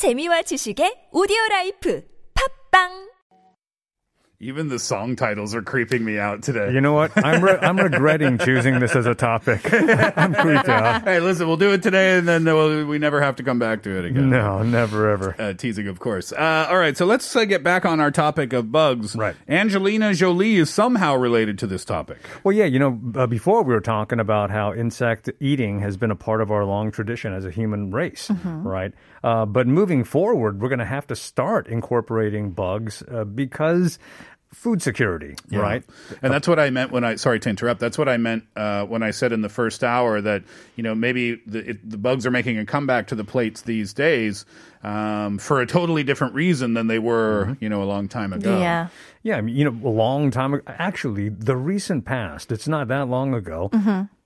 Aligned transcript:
재미와 0.00 0.40
지식의 0.48 1.12
오디오 1.12 1.36
라이프. 1.50 2.00
팝빵 2.32 3.09
Even 4.42 4.68
the 4.68 4.78
song 4.78 5.16
titles 5.16 5.54
are 5.54 5.60
creeping 5.60 6.02
me 6.02 6.18
out 6.18 6.42
today. 6.42 6.72
You 6.72 6.80
know 6.80 6.94
what? 6.94 7.12
I'm 7.14 7.44
re- 7.44 7.58
I'm 7.60 7.76
regretting 7.76 8.38
choosing 8.38 8.80
this 8.80 8.96
as 8.96 9.04
a 9.04 9.14
topic. 9.14 9.60
I'm 9.70 10.32
creeped 10.32 10.66
out. 10.66 11.04
hey, 11.04 11.20
listen, 11.20 11.46
we'll 11.46 11.58
do 11.58 11.72
it 11.74 11.82
today, 11.82 12.16
and 12.16 12.26
then 12.26 12.46
we'll, 12.46 12.86
we 12.86 12.96
never 12.98 13.20
have 13.20 13.36
to 13.36 13.42
come 13.42 13.58
back 13.58 13.82
to 13.82 13.98
it 13.98 14.06
again. 14.06 14.30
No, 14.30 14.62
never 14.62 15.10
ever. 15.10 15.36
Uh, 15.38 15.52
teasing, 15.52 15.88
of 15.88 16.00
course. 16.00 16.32
Uh, 16.32 16.68
all 16.70 16.78
right, 16.78 16.96
so 16.96 17.04
let's 17.04 17.36
uh, 17.36 17.44
get 17.44 17.62
back 17.62 17.84
on 17.84 18.00
our 18.00 18.10
topic 18.10 18.54
of 18.54 18.72
bugs. 18.72 19.14
Right. 19.14 19.36
Angelina 19.46 20.14
Jolie 20.14 20.56
is 20.56 20.70
somehow 20.70 21.16
related 21.16 21.58
to 21.58 21.66
this 21.66 21.84
topic. 21.84 22.16
Well, 22.42 22.56
yeah, 22.56 22.64
you 22.64 22.78
know, 22.78 22.98
uh, 23.16 23.26
before 23.26 23.62
we 23.62 23.74
were 23.74 23.82
talking 23.82 24.20
about 24.20 24.50
how 24.50 24.72
insect 24.72 25.28
eating 25.40 25.80
has 25.80 25.98
been 25.98 26.10
a 26.10 26.16
part 26.16 26.40
of 26.40 26.50
our 26.50 26.64
long 26.64 26.92
tradition 26.92 27.34
as 27.34 27.44
a 27.44 27.50
human 27.50 27.90
race, 27.90 28.30
right? 28.30 28.94
Uh, 29.22 29.44
but 29.44 29.66
moving 29.66 30.02
forward, 30.02 30.62
we're 30.62 30.70
going 30.70 30.78
to 30.78 30.86
have 30.86 31.06
to 31.08 31.14
start 31.14 31.66
incorporating 31.68 32.52
bugs 32.52 33.02
uh, 33.12 33.24
because 33.24 33.98
food 34.52 34.82
security, 34.82 35.36
right? 35.60 35.84
And 36.22 36.32
that's 36.32 36.48
what 36.48 36.58
I 36.58 36.70
meant 36.70 36.90
when 36.90 37.04
I, 37.04 37.14
sorry 37.14 37.38
to 37.40 37.48
interrupt, 37.48 37.78
that's 37.78 37.96
what 37.96 38.08
I 38.08 38.16
meant 38.16 38.44
uh, 38.56 38.84
when 38.84 39.02
I 39.02 39.12
said 39.12 39.32
in 39.32 39.42
the 39.42 39.48
first 39.48 39.84
hour 39.84 40.20
that, 40.20 40.42
you 40.74 40.82
know, 40.82 40.94
maybe 40.94 41.40
the, 41.46 41.70
it, 41.70 41.88
the 41.88 41.96
bugs 41.96 42.26
are 42.26 42.32
making 42.32 42.58
a 42.58 42.66
comeback 42.66 43.06
to 43.08 43.14
the 43.14 43.24
plates 43.24 43.62
these 43.62 43.92
days 43.92 44.44
um, 44.82 45.38
for 45.38 45.60
a 45.60 45.66
totally 45.66 46.02
different 46.02 46.34
reason 46.34 46.74
than 46.74 46.86
they 46.86 46.98
were, 46.98 47.56
you 47.60 47.68
know, 47.68 47.82
a 47.82 47.84
long 47.84 48.08
time 48.08 48.32
ago. 48.32 48.58
Yeah. 48.58 48.88
Yeah, 49.22 49.36
I 49.36 49.42
mean, 49.42 49.54
you 49.54 49.64
know, 49.70 49.88
a 49.88 49.92
long 49.92 50.30
time 50.30 50.54
ago. 50.54 50.62
Actually, 50.66 51.28
the 51.28 51.54
recent 51.56 52.06
past, 52.06 52.50
it's 52.50 52.66
not 52.66 52.88
that 52.88 53.06
long 53.08 53.34
ago, 53.34 53.68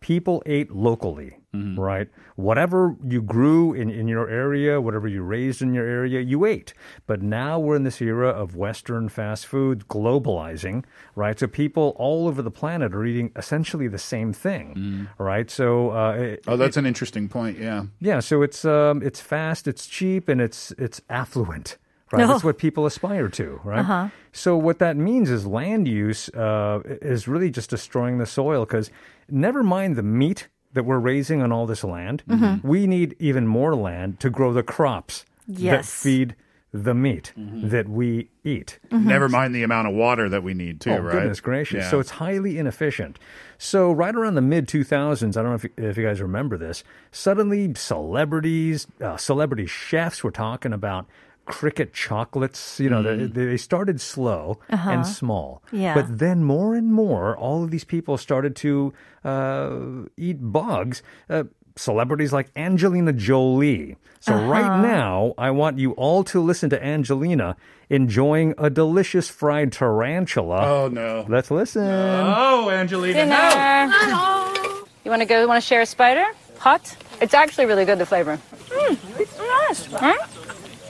people 0.01 0.41
ate 0.47 0.71
locally, 0.71 1.39
right? 1.77 2.09
Whatever 2.37 2.95
you 3.05 3.21
grew 3.21 3.73
in, 3.75 3.91
in 3.91 4.07
your 4.07 4.29
area, 4.29 4.81
whatever 4.81 5.09
you 5.09 5.23
raised 5.23 5.63
in 5.63 5.75
your 5.75 5.85
area, 5.87 6.21
you 6.21 6.45
ate. 6.45 6.75
But 7.09 7.23
now 7.23 7.59
we're 7.59 7.75
in 7.75 7.83
this 7.83 8.01
era 8.01 8.29
of 8.29 8.55
Western 8.55 9.09
fast 9.09 9.47
food 9.47 9.89
globalizing, 9.89 10.85
right? 11.17 11.39
So 11.39 11.47
people 11.49 11.95
all 11.97 12.29
over 12.29 12.43
the 12.43 12.51
planet 12.51 12.95
are 12.95 13.05
eating 13.05 13.33
essentially 13.37 13.89
the 13.89 13.99
same 13.99 14.33
thing, 14.33 15.09
right? 15.19 15.51
So, 15.51 15.91
uh, 15.91 16.13
it- 16.13 16.45
Oh, 16.47 16.57
that's 16.57 16.77
an 16.77 16.87
interesting 16.87 17.29
point. 17.29 17.59
Yeah. 17.59 17.85
yeah, 18.01 18.21
so 18.21 18.43
it's 18.43 18.65
um, 18.65 19.03
it's 19.03 19.21
fast, 19.21 19.67
it's 19.67 19.87
cheap, 19.87 20.29
and 20.29 20.41
it's 20.45 20.73
it's 20.79 21.01
affluent. 21.09 21.77
Right, 22.13 22.21
that's 22.29 22.45
what 22.45 22.59
people 22.59 22.87
aspire 22.87 23.29
to, 23.31 23.61
right? 23.65 23.85
So 24.31 24.57
what 24.57 24.79
that 24.79 24.97
means 24.97 25.31
is 25.31 25.47
land 25.47 25.89
use 25.89 26.29
uh, 26.29 26.81
is 27.03 27.27
really 27.27 27.51
just 27.51 27.71
destroying 27.71 28.19
the 28.19 28.27
soil 28.27 28.65
because 28.65 28.89
never 29.29 29.65
mind 29.65 29.97
the 29.97 30.03
meat 30.05 30.47
that 30.75 30.85
we're 30.85 31.01
raising 31.01 31.43
on 31.43 31.51
all 31.51 31.67
this 31.67 31.83
land, 31.83 32.23
we 32.63 32.87
need 32.87 33.17
even 33.19 33.49
more 33.49 33.75
land 33.75 34.21
to 34.21 34.31
grow 34.31 34.53
the 34.53 34.63
crops 34.63 35.25
that 35.49 35.85
feed 35.87 36.37
the 36.77 36.93
meat 36.93 37.33
that 37.37 37.89
we 37.89 38.29
eat. 38.43 38.81
Never 38.91 39.29
mind 39.29 39.55
the 39.55 39.63
amount 39.63 39.87
of 39.87 39.95
water 39.95 40.29
that 40.29 40.43
we 40.43 40.55
need, 40.55 40.81
too, 40.81 40.91
Oh, 40.91 40.99
right? 40.99 41.13
goodness 41.13 41.41
gracious. 41.41 41.85
Yeah. 41.85 41.91
So 41.91 42.01
it's 42.01 42.11
highly 42.11 42.59
inefficient. 42.59 43.17
So, 43.59 43.93
right 43.93 44.13
around 44.15 44.35
the 44.35 44.41
mid 44.43 44.67
2000s, 44.67 45.37
I 45.37 45.43
don't 45.43 45.51
know 45.51 45.55
if, 45.55 45.67
if 45.79 45.97
you 45.97 46.05
guys 46.05 46.21
remember 46.21 46.59
this, 46.59 46.83
suddenly 47.13 47.73
celebrities, 47.77 48.89
uh, 49.01 49.17
celebrity 49.17 49.67
chefs 49.67 50.25
were 50.25 50.33
talking 50.33 50.73
about 50.73 51.07
cricket 51.47 51.93
chocolates. 51.93 52.81
You 52.81 52.91
know, 52.91 53.03
Mm. 53.05 53.33
they, 53.35 53.45
they 53.47 53.57
started 53.57 54.01
slow 54.01 54.59
and 54.69 55.07
small. 55.07 55.63
Yeah. 55.71 55.95
But 55.95 56.19
then 56.19 56.43
more 56.43 56.75
and 56.75 56.93
more, 56.93 57.37
all 57.37 57.63
of 57.63 57.71
these 57.71 57.85
people 57.85 58.19
started 58.19 58.57
to 58.57 58.93
uh, 59.25 59.79
eat 60.17 60.39
bugs. 60.41 61.03
Uh, 61.31 61.45
celebrities 61.77 62.33
like 62.33 62.49
Angelina 62.57 63.13
Jolie. 63.13 63.97
So 64.21 64.35
right 64.35 64.81
now, 64.81 65.35
I 65.37 65.51
want 65.51 65.79
you 65.79 65.93
all 65.93 66.25
to 66.25 66.41
listen 66.41 66.71
to 66.71 66.83
Angelina 66.83 67.57
enjoying 67.91 68.55
a 68.57 68.71
delicious 68.71 69.29
fried 69.29 69.73
tarantula. 69.73 70.67
Oh, 70.67 70.89
no. 70.89 71.27
Let's 71.29 71.51
listen. 71.51 71.85
Oh, 71.85 72.71
Angelina, 72.71 73.27
no! 73.27 74.51
Dinner. 74.51 74.65
You 75.05 75.11
want 75.11 75.21
to 75.21 75.27
go? 75.27 75.47
Want 75.47 75.63
to 75.63 75.67
share 75.67 75.83
a 75.83 75.87
spider? 75.87 76.25
Hot? 76.59 76.97
It's 77.21 77.35
actually 77.35 77.67
really 77.67 77.85
good. 77.85 77.99
The 77.99 78.07
flavor. 78.07 78.39
Mm, 78.69 79.21
it's 79.21 79.39
nice. 79.39 79.85
Huh? 79.87 80.27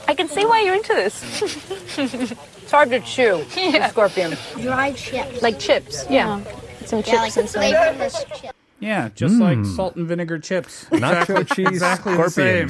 I 0.07 0.13
can 0.13 0.29
see 0.29 0.45
why 0.45 0.61
you're 0.61 0.75
into 0.75 0.93
this. 0.93 1.41
it's 1.97 2.71
hard 2.71 2.89
to 2.91 3.01
chew. 3.01 3.43
Yeah. 3.57 3.89
Scorpion. 3.89 4.37
Dried 4.61 4.95
chips. 4.95 5.41
Like 5.41 5.59
chips. 5.59 6.05
Yeah. 6.09 6.41
Some 6.85 7.03
chips 7.03 7.07
yeah, 7.11 7.21
like 7.21 7.37
and 7.37 7.49
some. 7.49 7.61
flavorless 7.61 8.23
chips. 8.39 8.54
Yeah, 8.79 9.09
just 9.15 9.35
like 9.35 9.57
hmm. 9.57 9.63
salt 9.63 9.95
and 9.95 10.07
vinegar 10.07 10.39
chips. 10.39 10.85
Nacho 10.85 11.47
cheese 11.55 11.67
exactly 11.67 12.15
the 12.15 12.29
same. 12.29 12.69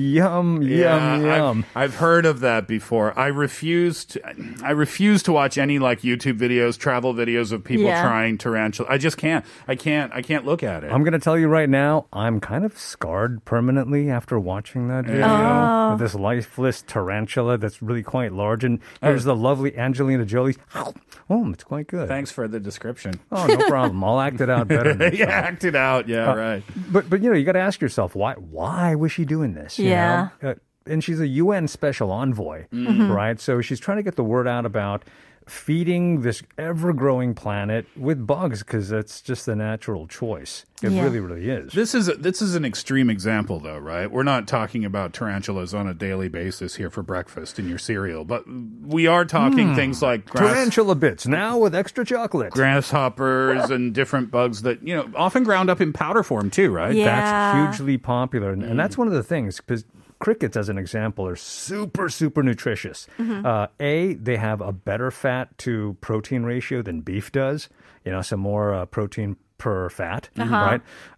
Yum, 0.00 0.62
Yeah, 0.62 1.16
yum, 1.16 1.26
yum. 1.26 1.64
I've, 1.74 1.82
I've 1.82 1.94
heard 1.96 2.26
of 2.26 2.40
that 2.40 2.66
before. 2.66 3.18
I 3.18 3.26
refuse 3.26 4.04
to. 4.06 4.20
I 4.62 4.70
refuse 4.70 5.22
to 5.24 5.32
watch 5.32 5.58
any 5.58 5.78
like 5.78 6.00
YouTube 6.00 6.38
videos, 6.38 6.78
travel 6.78 7.12
videos 7.14 7.52
of 7.52 7.62
people 7.64 7.84
Yeah. 7.84 8.02
trying 8.02 8.38
tarantula. 8.38 8.88
I 8.90 8.98
just 8.98 9.16
can't. 9.16 9.44
I 9.68 9.74
can't. 9.76 10.12
I 10.12 10.22
can't 10.22 10.46
look 10.46 10.62
at 10.62 10.84
it. 10.84 10.92
I'm 10.92 11.02
going 11.02 11.12
to 11.12 11.18
tell 11.18 11.38
you 11.38 11.48
right 11.48 11.68
now, 11.68 12.06
I'm 12.12 12.40
kind 12.40 12.64
of 12.64 12.78
scarred 12.78 13.44
permanently 13.44 14.10
after 14.10 14.38
watching 14.38 14.88
that 14.88 15.04
video. 15.04 15.26
Oh. 15.26 15.90
With 15.90 16.00
this 16.00 16.14
lifeless 16.14 16.82
tarantula 16.82 17.58
that's 17.58 17.82
really 17.82 18.02
quite 18.02 18.32
large. 18.32 18.64
And 18.64 18.80
oh. 19.02 19.08
here's 19.08 19.24
the 19.24 19.36
lovely 19.36 19.76
Angelina 19.76 20.24
Jolie. 20.24 20.56
Oh, 21.32 21.48
it's 21.52 21.62
quite 21.62 21.86
good. 21.86 22.08
Thanks 22.08 22.32
for 22.32 22.48
the 22.48 22.58
description. 22.58 23.20
Oh, 23.30 23.46
no 23.46 23.56
problem. 23.68 24.02
I'll 24.02 24.18
act 24.18 24.40
it 24.40 24.50
out 24.50 24.66
better. 24.66 24.96
yeah, 25.14 25.26
time. 25.26 25.44
act 25.44 25.62
it 25.64 25.76
out. 25.76 26.08
Yeah, 26.08 26.28
uh, 26.32 26.34
right. 26.34 26.62
But 26.90 27.08
but 27.08 27.22
you 27.22 27.30
know, 27.30 27.36
you 27.36 27.44
got 27.44 27.52
to 27.52 27.60
ask 27.60 27.80
yourself 27.80 28.16
why 28.16 28.34
why 28.34 28.96
was 28.96 29.12
she 29.12 29.24
doing 29.24 29.54
this? 29.54 29.78
you 29.78 29.89
Yeah. 29.90 30.28
know? 30.42 30.50
Uh, 30.50 30.54
and 30.86 31.04
she's 31.04 31.20
a 31.20 31.26
UN 31.28 31.68
special 31.68 32.10
envoy, 32.10 32.66
Mm-hmm. 32.72 33.10
right? 33.12 33.38
So 33.38 33.60
she's 33.60 33.78
trying 33.78 33.98
to 33.98 34.02
get 34.02 34.16
the 34.16 34.24
word 34.24 34.48
out 34.48 34.64
about 34.66 35.04
feeding 35.50 36.22
this 36.22 36.42
ever-growing 36.56 37.34
planet 37.34 37.86
with 37.96 38.26
bugs 38.26 38.60
because 38.60 38.88
that's 38.88 39.20
just 39.20 39.46
the 39.46 39.56
natural 39.56 40.06
choice. 40.06 40.64
It 40.82 40.92
Yeah. 40.92 41.02
really, 41.02 41.20
really 41.20 41.50
is. 41.50 41.72
This 41.72 41.94
is 41.94 42.08
a, 42.08 42.14
this 42.14 42.40
is 42.40 42.54
an 42.54 42.64
extreme 42.64 43.10
example, 43.10 43.60
though, 43.60 43.78
right? 43.78 44.10
We're 44.10 44.22
not 44.22 44.46
talking 44.46 44.84
about 44.84 45.12
tarantulas 45.12 45.74
on 45.74 45.86
a 45.86 45.92
daily 45.92 46.28
basis 46.28 46.76
here 46.76 46.88
for 46.88 47.02
breakfast 47.02 47.58
in 47.58 47.68
your 47.68 47.78
cereal, 47.78 48.24
but 48.24 48.44
we 48.82 49.06
are 49.06 49.24
talking 49.24 49.70
hmm. 49.70 49.74
things 49.74 50.00
like 50.00 50.26
grass, 50.26 50.54
Tarantula 50.54 50.94
bits 50.94 51.26
now 51.26 51.58
with 51.58 51.74
extra 51.74 52.04
chocolate. 52.04 52.52
grasshoppers 52.52 53.70
and 53.70 53.92
different 53.92 54.30
bugs 54.30 54.62
that 54.62 54.86
you 54.86 54.94
know 54.94 55.10
often 55.16 55.44
ground 55.44 55.68
up 55.68 55.80
in 55.80 55.92
powder 55.92 56.22
form 56.22 56.48
too, 56.50 56.70
right? 56.70 56.94
Yeah. 56.94 57.04
That's 57.04 57.78
hugely 57.78 57.98
popular. 57.98 58.52
And, 58.52 58.62
and 58.62 58.78
that's 58.78 58.94
hmm. 58.94 59.02
one 59.02 59.08
of 59.08 59.14
the 59.14 59.22
things, 59.22 59.56
because 59.58 59.84
crickets, 60.20 60.56
as 60.56 60.68
an 60.68 60.78
example, 60.78 61.26
are 61.26 61.34
super, 61.36 62.08
super 62.08 62.42
nutritious. 62.44 63.08
Uh, 63.44 63.66
a, 63.80 64.14
they 64.14 64.36
have 64.36 64.60
a 64.60 64.70
better 64.70 65.10
fat 65.10 65.58
to 65.58 65.96
protein 66.00 66.44
ratio 66.44 66.82
than 66.82 67.00
beef 67.00 67.32
does, 67.32 67.68
you 68.04 68.12
know, 68.12 68.22
some 68.22 68.38
more 68.40 68.72
uh, 68.72 68.86
protein 68.86 69.36
per 69.58 69.90
fat, 69.90 70.30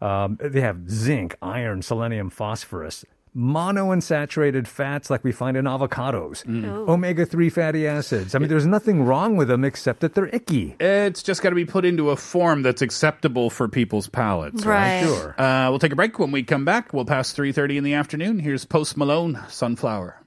right? 0.00 0.24
Um, 0.24 0.38
they 0.40 0.62
have 0.62 0.88
zinc, 0.90 1.36
iron, 1.42 1.82
selenium, 1.82 2.30
phosphorus. 2.30 3.04
Monounsaturated 3.36 4.66
fats 4.66 5.08
like 5.08 5.24
we 5.24 5.32
find 5.32 5.56
in 5.56 5.64
avocados, 5.64 6.46
omega 6.88 7.24
3 7.24 7.48
fatty 7.48 7.86
acids. 7.86 8.34
I 8.34 8.38
mean, 8.38 8.48
there's 8.48 8.66
nothing 8.66 9.04
wrong 9.04 9.36
with 9.36 9.48
them 9.48 9.64
except 9.64 10.00
that 10.00 10.14
they're 10.14 10.28
icky. 10.34 10.76
It's 10.78 11.22
just 11.22 11.42
got 11.42 11.50
to 11.50 11.54
be 11.56 11.64
put 11.64 11.84
into 11.84 12.10
a 12.10 12.16
form 12.16 12.62
that's 12.62 12.82
acceptable 12.82 13.48
for 13.50 13.68
people's 13.68 14.08
palates, 14.08 14.64
right? 14.66 15.02
Right. 15.02 15.06
Sure. 15.06 15.40
Uh, 15.40 15.70
we'll 15.70 15.78
take 15.78 15.92
a 15.92 15.96
break. 15.96 16.18
When 16.18 16.30
we 16.30 16.42
come 16.42 16.64
back, 16.64 16.92
we'll 16.92 17.04
pass 17.04 17.32
3.30 17.32 17.76
in 17.78 17.84
the 17.84 17.94
afternoon. 17.94 18.38
Here's 18.38 18.64
Post 18.64 18.96
Malone, 18.96 19.38
Sunflower. 19.48 20.21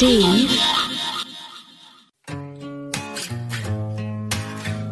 Steve, 0.00 0.48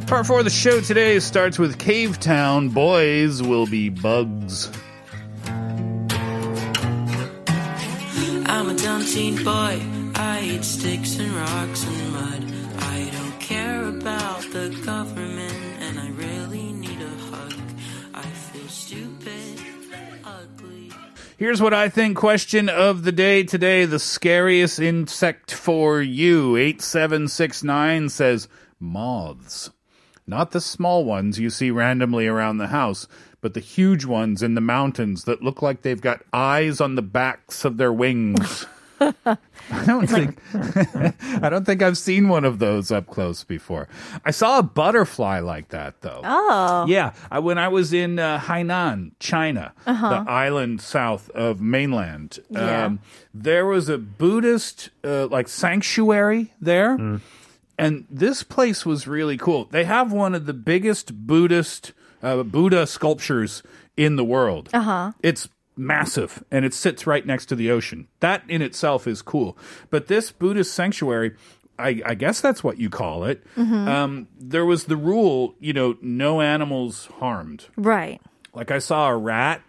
Part 0.07 0.27
four 0.27 0.41
of 0.41 0.45
the 0.45 0.51
show 0.51 0.83
today 0.83 1.19
starts 1.19 1.59
with 1.59 1.79
Cavetown. 1.79 2.75
Boys 2.75 3.43
will 3.43 3.65
be 3.65 3.89
bugs. 3.89 4.71
I'm 8.51 8.69
a 8.69 8.75
dumb 8.75 9.03
teen 9.07 9.43
boy. 9.43 9.81
I 10.15 10.43
eat 10.43 10.63
sticks 10.63 11.19
and 11.19 11.33
rocks 11.33 11.87
and 11.87 12.13
mud. 12.13 12.45
I 12.81 13.09
don't 13.11 13.41
care 13.41 13.89
about 13.89 14.43
the 14.53 14.79
government, 14.85 15.38
Here's 21.39 21.63
what 21.63 21.73
I 21.73 21.89
think 21.89 22.17
question 22.17 22.69
of 22.69 23.05
the 23.05 23.13
day 23.13 23.45
today. 23.45 23.85
The 23.85 24.01
scariest 24.01 24.81
insect 24.81 25.55
for 25.55 26.03
you. 26.03 26.57
8769 26.57 28.09
says 28.09 28.49
moths. 28.81 29.71
Not 30.27 30.51
the 30.51 30.61
small 30.61 31.05
ones 31.05 31.39
you 31.39 31.49
see 31.51 31.71
randomly 31.71 32.27
around 32.27 32.59
the 32.59 32.67
house, 32.67 33.07
but 33.41 33.55
the 33.55 33.61
huge 33.61 34.05
ones 34.05 34.43
in 34.43 34.57
the 34.57 34.61
mountains 34.61 35.27
that 35.27 35.41
look 35.41 35.63
like 35.63 35.83
they've 35.83 36.01
got 36.01 36.25
eyes 36.33 36.81
on 36.81 36.97
the 36.97 37.03
backs 37.03 37.65
of 37.65 37.77
their 37.77 37.93
wings. 37.93 38.67
I 39.71 39.85
don't 39.87 40.07
think 40.09 40.39
I 41.43 41.49
don't 41.49 41.65
think 41.65 41.83
I've 41.83 41.99
seen 41.99 42.29
one 42.29 42.45
of 42.45 42.59
those 42.59 42.91
up 42.91 43.07
close 43.07 43.45
before. 43.45 43.89
I 44.25 44.31
saw 44.31 44.59
a 44.59 44.63
butterfly 44.63 45.41
like 45.41 45.69
that 45.69 46.01
though. 46.01 46.21
Oh. 46.25 46.87
Yeah, 46.89 47.13
I, 47.31 47.39
when 47.39 47.59
I 47.59 47.69
was 47.69 47.93
in 47.93 48.19
uh, 48.19 48.39
Hainan, 48.41 49.13
China, 49.21 49.73
the 49.87 49.93
island 50.29 50.81
south 50.81 51.31
of 51.31 51.61
mainland, 51.61 52.39
Uh-huh. 52.55 52.65
Yeah. 52.65 52.85
um, 52.87 53.01
there 53.35 53.67
was 53.67 53.89
a 53.89 53.99
Buddhist 53.99 54.91
uh, 55.05 55.27
like 55.29 55.49
sanctuary 55.49 56.53
there, 56.61 57.21
and 57.79 58.07
this 58.11 58.43
place 58.43 58.85
was 58.85 59.07
really 59.07 59.37
cool. 59.37 59.67
They 59.67 59.85
have 59.85 60.13
one 60.13 60.35
of 60.35 60.47
the 60.47 60.55
biggest 60.55 61.15
Buddhist 61.27 61.93
uh, 62.23 62.43
Buddha 62.43 62.87
sculptures 62.87 63.63
in 63.97 64.17
the 64.17 64.25
world. 64.25 64.71
Uh 64.73 64.81
huh. 64.81 65.13
It's 65.23 65.49
massive, 65.79 66.45
and 66.51 66.65
it 66.65 66.75
sits 66.75 67.07
right 67.07 67.25
next 67.25 67.47
to 67.47 67.57
the 67.57 67.71
ocean. 67.71 68.09
That 68.21 68.43
in 68.49 68.61
itself 68.63 69.07
is 69.07 69.23
cool. 69.23 69.57
But 69.91 70.09
this 70.09 70.31
Buddhist 70.31 70.75
sanctuary. 70.75 71.35
I, 71.81 72.03
I 72.05 72.15
guess 72.15 72.41
that's 72.41 72.65
what 72.65 72.79
you 72.79 72.91
call 72.91 73.23
it. 73.23 73.45
Um, 73.89 74.27
there 74.37 74.65
was 74.65 74.87
the 74.87 74.97
rule, 74.97 75.55
you 75.61 75.73
know, 75.73 75.97
no 76.03 76.41
animals 76.41 77.07
harmed. 77.21 77.67
Right. 77.77 78.21
Like 78.53 78.73
I 78.73 78.81
saw 78.81 79.09
a 79.09 79.17
rat 79.17 79.63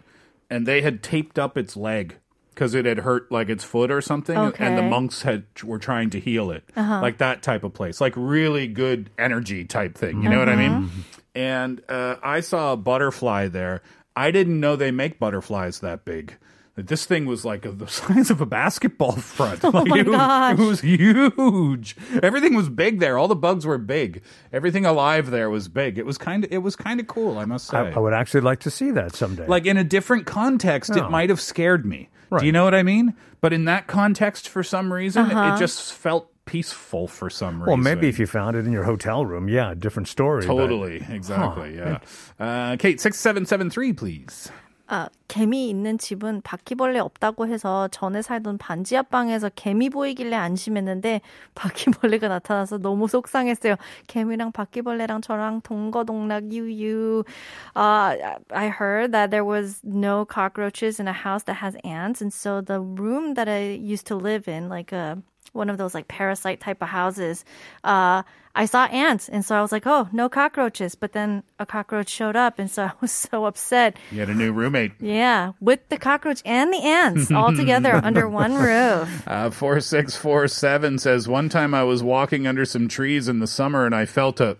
and 0.50 0.66
they 0.66 0.82
had 0.82 1.04
taped 1.04 1.38
up 1.38 1.56
its 1.56 1.76
leg 1.76 2.16
because 2.52 2.74
it 2.74 2.84
had 2.84 2.98
hurt 2.98 3.30
like 3.30 3.48
its 3.48 3.62
foot 3.62 3.92
or 3.92 4.00
something 4.00 4.36
okay. 4.36 4.66
and 4.66 4.76
the 4.76 4.82
monks 4.82 5.22
had 5.22 5.44
were 5.62 5.78
trying 5.78 6.10
to 6.10 6.18
heal 6.18 6.50
it. 6.50 6.64
Like 7.00 7.18
that 7.18 7.44
type 7.44 7.62
of 7.62 7.74
place. 7.74 8.00
Like 8.00 8.14
really 8.16 8.66
good 8.66 9.08
energy 9.16 9.64
type 9.64 9.96
thing. 9.96 10.22
You 10.24 10.28
know 10.30 10.40
what 10.40 10.48
I 10.48 10.56
mean? 10.56 10.90
And 11.36 11.80
uh, 11.88 12.16
I 12.24 12.40
saw 12.40 12.72
a 12.72 12.76
butterfly 12.76 13.46
there. 13.46 13.82
I 14.20 14.30
didn't 14.30 14.60
know 14.60 14.76
they 14.76 14.90
make 14.90 15.18
butterflies 15.18 15.80
that 15.80 16.04
big. 16.04 16.34
This 16.76 17.04
thing 17.04 17.26
was 17.26 17.44
like 17.44 17.62
the 17.62 17.86
size 18.00 18.30
of 18.30 18.40
a 18.40 18.46
basketball 18.46 19.12
front. 19.16 19.62
Like, 19.74 19.86
my 19.88 19.98
it, 19.98 20.06
was, 20.06 20.16
gosh. 20.16 20.58
it 20.58 20.62
was 20.62 20.80
huge. 20.80 21.96
Everything 22.22 22.54
was 22.54 22.68
big 22.68 23.00
there. 23.00 23.18
All 23.18 23.28
the 23.28 23.34
bugs 23.36 23.66
were 23.66 23.76
big. 23.78 24.22
Everything 24.52 24.86
alive 24.86 25.30
there 25.30 25.50
was 25.50 25.68
big. 25.68 25.98
It 25.98 26.06
was 26.06 26.16
kind 26.18 26.44
of 26.44 26.52
it 26.52 26.58
was 26.58 26.76
kind 26.76 27.00
of 27.00 27.06
cool, 27.06 27.38
I 27.38 27.44
must 27.44 27.66
say 27.66 27.76
I, 27.76 27.90
I 27.92 27.98
would 27.98 28.14
actually 28.14 28.40
like 28.42 28.60
to 28.60 28.70
see 28.70 28.90
that 28.92 29.14
someday. 29.14 29.46
like 29.46 29.66
in 29.66 29.76
a 29.76 29.84
different 29.84 30.26
context 30.26 30.90
it 30.90 31.02
Oh. 31.02 31.08
might 31.10 31.28
have 31.28 31.40
scared 31.40 31.84
me 31.84 32.08
do 32.38 32.46
you 32.46 32.52
know 32.52 32.62
what 32.64 32.76
i 32.76 32.82
mean 32.84 33.14
but 33.40 33.52
in 33.52 33.64
that 33.64 33.88
context 33.88 34.48
for 34.48 34.62
some 34.62 34.92
reason 34.92 35.24
Uh-huh. 35.26 35.54
it 35.56 35.58
just 35.58 35.92
felt 35.92 36.30
peaceful 36.49 37.07
for 37.07 37.29
some 37.29 37.59
reason 37.61 37.67
well, 37.67 37.77
maybe 37.77 38.07
if 38.07 38.19
you 38.19 38.27
found 38.27 38.55
it 38.55 38.65
in 38.65 38.71
your 38.71 38.83
hotel 38.83 39.25
room, 39.25 39.49
yeah, 39.49 39.73
different 39.73 40.07
story. 40.07 40.45
but- 40.45 40.53
totally 40.55 41.03
exactly 41.09 41.75
yeah 41.75 41.99
uh, 42.39 42.75
kate 42.77 42.99
6773 42.99 43.93
please 43.93 44.51
아, 44.87 45.09
개미 45.27 45.67
있는 45.67 45.97
집은 45.97 46.41
바퀴벌레 46.43 46.99
없다고 46.99 47.47
해서 47.47 47.87
전에 47.87 48.21
살던 48.21 48.59
반지 48.59 48.95
앞방에서 48.95 49.49
개미 49.55 49.89
보이길래 49.89 50.35
안심했는데 50.35 51.21
바퀴벌레가 51.55 52.27
나타나서 52.27 52.77
너무 52.77 53.07
속상했어요. 53.07 53.77
개미랑 54.05 54.51
바퀴벌레랑 54.51 55.21
저랑 55.21 55.61
동거동락 55.61 56.51
유유. 56.53 57.23
Uh, 57.75 58.37
I 58.51 58.67
heard 58.69 59.11
that 59.11 59.31
there 59.31 59.43
was 59.43 59.81
no 59.83 60.23
cockroaches 60.23 60.99
in 60.99 61.07
a 61.07 61.13
house 61.13 61.43
that 61.45 61.55
has 61.55 61.75
ants, 61.83 62.21
and 62.21 62.31
so 62.31 62.61
the 62.61 62.79
room 62.79 63.33
that 63.33 63.49
I 63.49 63.73
used 63.81 64.05
to 64.07 64.15
live 64.15 64.47
in, 64.47 64.69
like 64.69 64.91
a 64.91 65.17
one 65.52 65.68
of 65.70 65.78
those 65.78 65.94
like 65.94 66.06
parasite 66.08 66.60
type 66.60 66.80
of 66.82 66.88
houses, 66.88 67.44
uh, 67.84 68.22
I 68.52 68.64
saw 68.66 68.84
ants, 68.86 69.28
and 69.28 69.44
so 69.44 69.54
I 69.54 69.62
was 69.62 69.70
like, 69.70 69.86
"Oh, 69.86 70.08
no 70.12 70.28
cockroaches!" 70.28 70.94
But 70.96 71.12
then 71.12 71.44
a 71.60 71.66
cockroach 71.66 72.08
showed 72.08 72.34
up, 72.36 72.58
and 72.58 72.68
so 72.70 72.82
I 72.86 72.92
was 73.00 73.12
so 73.12 73.44
upset. 73.44 73.96
you 74.10 74.18
had 74.20 74.28
a 74.28 74.34
new 74.34 74.52
roommate 74.52 74.92
Yeah, 75.00 75.52
with 75.60 75.88
the 75.88 75.96
cockroach 75.98 76.42
and 76.44 76.72
the 76.72 76.78
ants 76.82 77.30
all 77.32 77.54
together 77.54 78.00
under 78.02 78.28
one 78.28 78.54
roof. 78.54 79.22
uh, 79.28 79.50
4647 79.50 80.98
says 80.98 81.28
one 81.28 81.48
time 81.48 81.74
i 81.74 81.82
was 81.84 82.02
walking 82.02 82.46
under 82.46 82.64
some 82.64 82.88
trees 82.88 83.28
in 83.28 83.38
the 83.38 83.46
summer 83.46 83.86
and 83.86 83.94
i 83.94 84.04
felt 84.04 84.40
a 84.40 84.56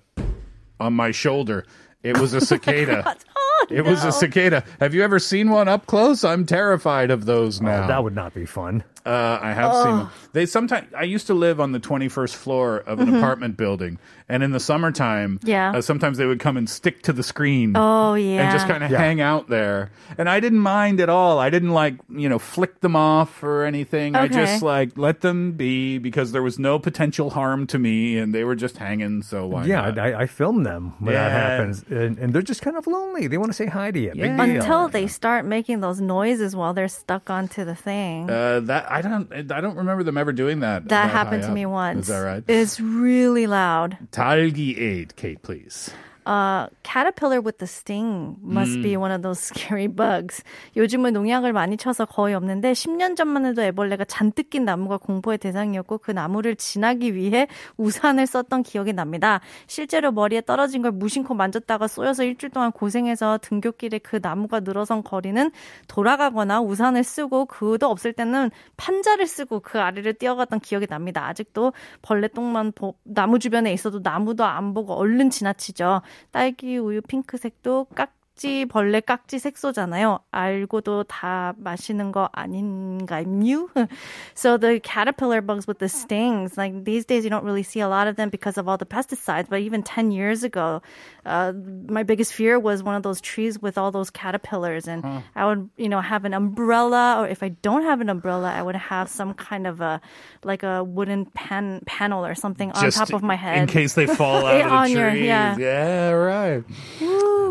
on 0.79 0.93
my 0.95 1.11
shoulder 1.11 1.65
it 2.03 2.17
was 2.19 2.33
a 2.33 2.41
cicada 2.51 3.17
Oh, 3.37 3.67
it 3.71 3.83
was 3.85 4.05
a 4.05 4.13
cicada 4.13 4.65
have 4.81 4.95
you 4.95 5.03
ever 5.03 5.19
seen 5.19 5.51
one 5.51 5.69
up 5.69 5.87
close 5.87 6.25
i'm 6.25 6.47
terrified 6.47 7.11
of 7.11 7.27
those 7.27 7.61
Oh, 7.61 7.65
now 7.65 7.87
that 7.89 8.03
would 8.05 8.15
not 8.15 8.35
be 8.35 8.47
fun. 8.47 8.83
Uh, 9.07 9.39
I 9.41 9.53
have 9.53 9.75
seen 9.75 9.97
them. 9.97 10.11
They 10.33 10.47
sometimes. 10.47 10.93
I 10.97 11.05
used 11.05 11.27
to 11.29 11.35
live 11.35 11.59
on 11.61 11.73
the 11.73 11.81
21st 11.81 12.35
floor 12.35 12.79
of 12.79 13.01
an 13.01 13.15
apartment 13.17 13.57
building, 13.57 13.99
and 14.29 14.43
in 14.43 14.53
the 14.53 14.61
summertime, 14.61 15.39
Mm-hmm. 15.39 15.49
Yeah. 15.49 15.73
uh, 15.77 15.81
sometimes 15.81 16.19
they 16.19 16.27
would 16.27 16.39
come 16.41 16.57
and 16.57 16.69
stick 16.69 17.03
to 17.05 17.13
the 17.13 17.23
screen. 17.23 17.73
Oh 17.77 18.15
yeah. 18.15 18.43
And 18.43 18.53
just 18.53 18.67
kind 18.69 18.85
of 18.85 18.91
Yeah. 18.91 18.99
hang 18.99 19.21
out 19.21 19.49
there, 19.49 19.91
and 20.19 20.29
I 20.29 20.39
didn't 20.41 20.59
mind 20.61 21.01
at 21.01 21.09
all. 21.09 21.39
I 21.39 21.51
didn't 21.51 21.71
like 21.71 21.95
you 22.11 22.29
know 22.29 22.39
flick 22.39 22.81
them 22.81 22.95
off 22.95 23.43
or 23.43 23.65
anything. 23.65 24.15
I 24.17 24.29
just 24.29 24.63
like 24.63 24.97
let 24.99 25.23
them 25.23 25.53
be 25.53 25.99
because 25.99 26.33
there 26.33 26.43
was 26.43 26.59
no 26.59 26.79
potential 26.79 27.31
harm 27.31 27.67
to 27.69 27.79
me, 27.79 28.19
and 28.19 28.35
they 28.35 28.45
were 28.45 28.55
just 28.57 28.77
hanging. 28.77 29.23
So 29.23 29.47
why? 29.47 29.65
yeah, 29.65 29.81
not? 29.91 29.99
I, 29.99 30.23
I 30.23 30.27
film 30.27 30.63
them 30.65 30.95
when 30.99 31.15
that 31.15 31.31
happens, 31.33 31.85
and, 31.89 32.19
and 32.19 32.33
they're 32.33 32.43
just 32.43 32.63
kind 32.63 32.77
of 32.77 32.87
lonely. 32.87 33.27
They 33.27 33.39
want 33.39 33.51
to 33.51 33.57
say 33.57 33.67
hi 33.67 33.91
to 33.91 33.99
you. 33.99 34.11
Big 34.13 34.19
Yeah. 34.19 34.47
deal. 34.47 34.57
Until 34.61 34.89
they 34.89 35.07
start 35.07 35.45
making 35.45 35.81
those 35.81 36.01
noises 36.01 36.55
while 36.55 36.75
they're 36.75 36.89
stuck 36.89 37.31
onto 37.31 37.65
the 37.65 37.75
thing. 37.75 38.29
Uh, 38.31 38.61
that 38.61 38.90
I 38.91 39.03
don't. 39.03 39.33
I 39.53 39.61
don't 39.61 39.77
remember 39.77 40.03
them 40.03 40.19
ever 40.19 40.33
doing 40.33 40.61
that. 40.61 40.89
that 40.89 41.11
happened 41.11 41.43
to 41.43 41.49
up. 41.49 41.55
me 41.55 41.65
once. 41.67 42.03
Is 42.03 42.07
that 42.09 42.19
right? 42.19 42.45
It's 42.49 42.81
really 42.81 43.47
loud. 43.47 43.97
Talgi 44.13 44.79
aid, 44.79 45.17
Kate, 45.17 45.43
please. 45.43 45.91
Uh, 46.31 46.69
caterpillar 46.85 47.41
with 47.43 47.59
the 47.59 47.67
sting 47.67 48.37
must 48.41 48.81
be 48.83 48.93
Mm. 48.95 49.01
one 49.01 49.11
of 49.11 49.21
those 49.23 49.41
scary 49.51 49.89
bugs. 49.89 50.45
요즘은 50.77 51.13
농약을 51.13 51.53
많이 51.53 51.77
쳐서 51.77 52.05
거의 52.05 52.35
없는데 52.37 52.71
10년 52.71 53.17
전만 53.17 53.47
해도 53.47 53.63
애벌레가 53.63 54.05
잔뜩 54.05 54.49
낀 54.49 54.65
나무가 54.65 54.97
공포의 54.97 55.39
대상이었고 55.39 55.99
그 55.99 56.13
나무를 56.13 56.55
지나기 56.55 57.17
위해 57.17 57.49
우산을 57.79 58.29
썼던 58.29 58.63
기억이 58.63 58.93
납니다. 58.93 59.41
실제로 59.67 60.13
머리에 60.13 60.41
떨어진 60.43 60.83
걸 60.83 60.93
무심코 60.93 61.35
만졌다가 61.35 61.89
쏘여서 61.89 62.23
일주일 62.23 62.53
동안 62.53 62.71
고생해서 62.71 63.39
등굣길에 63.43 63.99
그 63.99 64.21
나무가 64.23 64.61
늘어선 64.61 65.03
거리는 65.03 65.51
돌아가거나 65.89 66.61
우산을 66.61 67.03
쓰고 67.03 67.47
그도 67.47 67.89
없을 67.91 68.13
때는 68.13 68.53
판자를 68.77 69.27
쓰고 69.27 69.59
그 69.61 69.81
아래를 69.81 70.15
뛰어갔던 70.15 70.61
기억이 70.61 70.87
납니다. 70.87 71.27
아직도 71.27 71.73
벌레 72.03 72.29
똥만 72.29 72.71
보- 72.71 72.95
나무 73.03 73.41
주변에 73.41 73.73
있어도 73.73 73.99
나무도 74.01 74.45
안 74.45 74.75
보고 74.75 74.95
얼른 74.95 75.31
지나치죠. 75.31 76.03
딸기 76.31 76.79
우유 76.79 77.01
핑크색도 77.03 77.87
깍 77.95 78.13
지 78.40 78.66
벌레 78.66 79.00
깍지 79.00 79.40
색소잖아요. 79.40 80.20
알고도 80.30 81.06
다 81.08 81.54
마시는 81.58 82.12
거 82.12 82.28
아닌가요? 82.34 83.70
So 84.36 84.58
the 84.58 84.82
caterpillar 84.82 85.40
bugs 85.42 85.68
with 85.68 85.80
the 85.80 85.88
stings, 85.88 86.58
like 86.58 86.84
these 86.84 87.06
days 87.06 87.24
you 87.24 87.30
don't 87.30 87.46
really 87.46 87.64
see 87.64 87.80
a 87.80 87.88
lot 87.88 88.08
of 88.08 88.18
them 88.18 88.28
because 88.30 88.58
of 88.58 88.68
all 88.68 88.76
the 88.78 88.86
pesticides. 88.86 89.48
But 89.50 89.62
even 89.62 89.84
10 89.84 90.12
years 90.12 90.44
ago, 90.44 90.82
uh, 91.26 91.54
my 91.88 92.04
biggest 92.04 92.34
fear 92.34 92.60
was 92.60 92.84
one 92.84 92.96
of 92.96 93.04
those 93.04 93.22
trees 93.22 93.62
with 93.62 93.78
all 93.78 93.90
those 93.92 94.10
caterpillars. 94.10 94.86
And 94.86 95.24
I 95.34 95.46
would, 95.46 95.70
you 95.78 95.88
know, 95.88 96.02
have 96.02 96.26
an 96.26 96.34
umbrella, 96.34 97.22
or 97.22 97.30
if 97.30 97.42
I 97.42 97.56
don't 97.64 97.84
have 97.84 98.02
an 98.02 98.10
umbrella, 98.10 98.52
I 98.52 98.62
would 98.62 98.76
have 98.76 99.08
some 99.08 99.34
kind 99.34 99.66
of 99.66 99.80
a, 99.80 100.02
like 100.44 100.64
a 100.64 100.84
wooden 100.84 101.26
pan 101.28 101.80
panel 101.86 102.26
or 102.26 102.36
something 102.36 102.70
on 102.74 102.84
Just 102.84 102.98
top 102.98 103.14
of 103.14 103.24
my 103.24 103.36
head. 103.36 103.60
in 103.60 103.68
case 103.68 103.94
they 103.94 104.08
fall 104.08 104.46
out 104.46 104.58
Yeah, 104.58 104.66
of 104.66 104.70
the 104.72 104.76
on 104.76 104.92
your- 104.92 105.10
trees. 105.12 105.24
yeah. 105.26 106.10
right. 106.12 106.64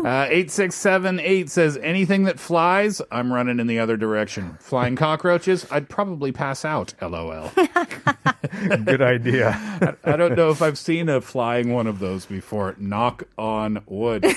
Uh, 0.05 0.27
eight 0.29 0.51
six 0.51 0.75
seven 0.80 1.20
eight 1.20 1.50
says 1.50 1.76
anything 1.82 2.24
that 2.24 2.40
flies, 2.40 3.02
I'm 3.12 3.32
running 3.32 3.60
in 3.60 3.66
the 3.66 3.78
other 3.78 3.96
direction. 3.96 4.56
Flying 4.60 4.96
cockroaches, 4.96 5.66
I'd 5.70 5.88
probably 5.88 6.32
pass 6.32 6.64
out. 6.64 6.94
LOL. 7.02 7.52
Good 8.84 9.02
idea. 9.02 9.98
I 10.04 10.16
don't 10.16 10.36
know 10.36 10.50
if 10.50 10.62
I've 10.62 10.78
seen 10.78 11.08
a 11.08 11.20
flying 11.20 11.72
one 11.72 11.86
of 11.86 11.98
those 11.98 12.24
before. 12.24 12.74
Knock 12.78 13.24
on 13.36 13.82
wood. 13.86 14.24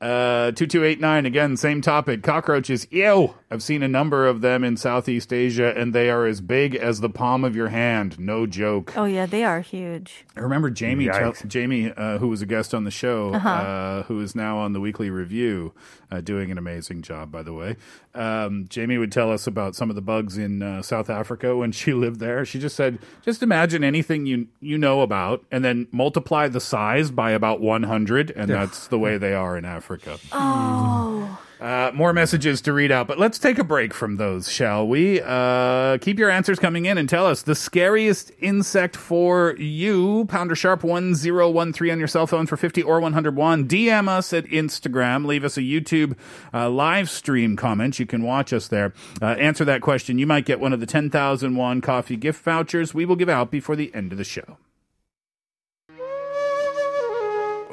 Uh, 0.00 0.52
2289, 0.52 1.26
again, 1.26 1.56
same 1.56 1.80
topic. 1.80 2.22
Cockroaches. 2.22 2.86
Ew! 2.92 3.34
I've 3.50 3.64
seen 3.64 3.82
a 3.82 3.88
number 3.88 4.28
of 4.28 4.42
them 4.42 4.62
in 4.62 4.76
Southeast 4.76 5.32
Asia, 5.32 5.76
and 5.76 5.92
they 5.92 6.08
are 6.08 6.24
as 6.24 6.40
big 6.40 6.76
as 6.76 7.00
the 7.00 7.08
palm 7.10 7.42
of 7.42 7.56
your 7.56 7.68
hand. 7.68 8.16
No 8.16 8.46
joke. 8.46 8.92
oh 8.96 9.06
yeah, 9.06 9.26
they 9.26 9.42
are 9.42 9.60
huge. 9.60 10.24
I 10.36 10.40
remember 10.40 10.70
Jamie, 10.70 11.08
tell, 11.08 11.32
Jamie, 11.32 11.90
uh, 11.96 12.18
who 12.18 12.28
was 12.28 12.42
a 12.42 12.46
guest 12.46 12.74
on 12.74 12.84
the 12.84 12.92
show, 12.92 13.34
uh 13.34 14.04
who 14.04 14.20
is 14.20 14.36
now 14.36 14.58
on 14.58 14.72
the 14.72 14.80
weekly 14.80 15.10
review, 15.10 15.72
uh, 16.10 16.20
doing 16.20 16.50
an 16.50 16.58
amazing 16.58 17.02
job, 17.02 17.32
by 17.32 17.42
the 17.42 17.52
way. 17.52 17.76
Um, 18.14 18.66
Jamie 18.68 18.98
would 18.98 19.12
tell 19.12 19.32
us 19.32 19.46
about 19.46 19.74
some 19.74 19.90
of 19.90 19.96
the 19.96 20.02
bugs 20.02 20.38
in 20.38 20.62
uh, 20.62 20.82
South 20.82 21.10
Africa 21.10 21.56
when 21.56 21.72
she 21.72 21.92
lived 21.94 22.20
there. 22.20 22.44
She 22.44 22.58
just 22.58 22.76
said, 22.76 22.98
just 23.22 23.42
imagine 23.42 23.82
anything 23.82 24.26
you 24.26 24.48
you 24.60 24.78
know 24.78 25.00
about, 25.00 25.44
and 25.50 25.64
then 25.64 25.88
multiply 25.92 26.48
the 26.48 26.60
size 26.60 27.10
by 27.10 27.30
about 27.30 27.60
100, 27.60 28.30
and 28.30 28.50
that's 28.50 28.88
the 28.88 28.98
way 28.98 29.18
they 29.18 29.34
are 29.34 29.56
in 29.56 29.64
Africa. 29.64 29.78
Africa. 29.88 31.17
Uh, 31.60 31.90
more 31.92 32.12
messages 32.12 32.60
to 32.60 32.72
read 32.72 32.92
out, 32.92 33.08
but 33.08 33.18
let's 33.18 33.38
take 33.38 33.58
a 33.58 33.64
break 33.64 33.92
from 33.92 34.16
those, 34.16 34.50
shall 34.50 34.86
we? 34.86 35.20
Uh, 35.20 35.98
keep 35.98 36.18
your 36.18 36.30
answers 36.30 36.58
coming 36.58 36.86
in 36.86 36.96
and 36.96 37.08
tell 37.08 37.26
us 37.26 37.42
the 37.42 37.54
scariest 37.54 38.30
insect 38.38 38.94
for 38.96 39.56
you. 39.56 40.24
Pounder 40.26 40.54
sharp 40.54 40.84
1013 40.84 41.90
on 41.90 41.98
your 41.98 42.06
cell 42.06 42.28
phone 42.28 42.46
for 42.46 42.56
50 42.56 42.82
or 42.82 43.00
101. 43.00 43.66
DM 43.66 44.08
us 44.08 44.32
at 44.32 44.44
Instagram. 44.44 45.26
Leave 45.26 45.42
us 45.42 45.56
a 45.56 45.62
YouTube 45.62 46.16
uh, 46.54 46.70
live 46.70 47.10
stream 47.10 47.56
comment. 47.56 47.98
You 47.98 48.06
can 48.06 48.22
watch 48.22 48.52
us 48.52 48.68
there. 48.68 48.92
Uh, 49.20 49.26
answer 49.26 49.64
that 49.64 49.80
question. 49.80 50.18
You 50.18 50.26
might 50.26 50.44
get 50.44 50.60
one 50.60 50.72
of 50.72 50.78
the 50.78 50.86
10,000 50.86 51.56
won 51.56 51.80
coffee 51.80 52.16
gift 52.16 52.44
vouchers 52.44 52.94
we 52.94 53.04
will 53.04 53.16
give 53.16 53.28
out 53.28 53.50
before 53.50 53.74
the 53.74 53.92
end 53.94 54.12
of 54.12 54.18
the 54.18 54.24
show. 54.24 54.58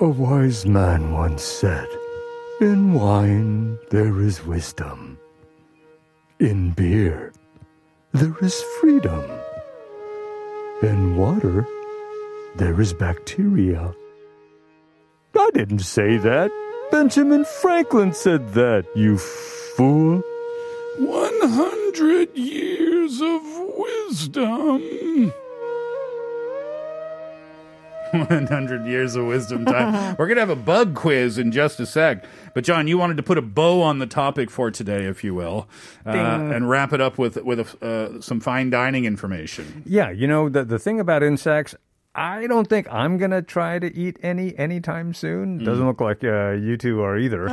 A 0.02 0.08
wise 0.10 0.66
man 0.66 1.14
once 1.14 1.42
said, 1.42 1.88
In 2.62 2.94
wine 2.94 3.78
there 3.92 4.22
is 4.22 4.46
wisdom. 4.46 5.20
In 6.40 6.72
beer 6.72 7.34
there 8.14 8.34
is 8.42 8.64
freedom. 8.80 9.24
In 10.82 11.18
water 11.18 11.68
there 12.56 12.80
is 12.80 12.94
bacteria. 12.94 13.94
I 15.38 15.50
didn't 15.54 15.80
say 15.80 16.16
that. 16.16 16.50
Benjamin 16.92 17.44
Franklin 17.44 18.14
said 18.14 18.54
that, 18.54 18.86
you 18.96 19.18
fool. 19.18 20.24
100 20.98 22.38
years 22.38 23.20
of 23.20 23.42
wisdom. 23.78 25.34
100 28.20 28.86
years 28.86 29.16
of 29.16 29.26
wisdom 29.26 29.66
time. 29.66 30.16
We're 30.18 30.28
going 30.28 30.36
to 30.36 30.42
have 30.42 30.50
a 30.50 30.56
bug 30.56 30.96
quiz 30.96 31.38
in 31.38 31.52
just 31.52 31.80
a 31.80 31.86
sec. 31.86 32.26
But, 32.54 32.64
John, 32.64 32.88
you 32.88 32.98
wanted 32.98 33.18
to 33.18 33.24
put 33.24 33.38
a 33.38 33.42
bow 33.42 33.82
on 33.82 34.00
the 34.00 34.08
topic 34.08 34.50
for 34.50 34.72
today, 34.72 35.06
if 35.06 35.24
you 35.24 35.34
will, 35.34 35.68
uh, 36.06 36.12
and 36.12 36.70
wrap 36.70 36.94
it 36.94 37.02
up 37.02 37.18
with, 37.18 37.38
with 37.44 37.60
a, 37.82 37.86
uh, 37.86 38.22
some 38.22 38.40
fine 38.40 38.70
dining 38.70 39.06
information. 39.06 39.84
Yeah, 39.86 40.10
you 40.10 40.28
know, 40.28 40.50
the, 40.50 40.64
the 40.64 40.80
thing 40.80 41.00
about 41.00 41.24
insects, 41.24 41.76
I 42.18 42.48
don't 42.48 42.68
think 42.68 42.88
I'm 42.92 43.18
going 43.18 43.32
to 43.32 43.42
try 43.42 43.78
to 43.78 43.94
eat 43.94 44.18
any 44.24 44.58
anytime 44.58 45.14
soon. 45.14 45.58
Doesn't 45.64 45.86
look 45.86 46.00
like 46.00 46.24
uh, 46.24 46.52
you 46.52 46.78
two 46.78 47.02
are 47.02 47.18
either. 47.18 47.50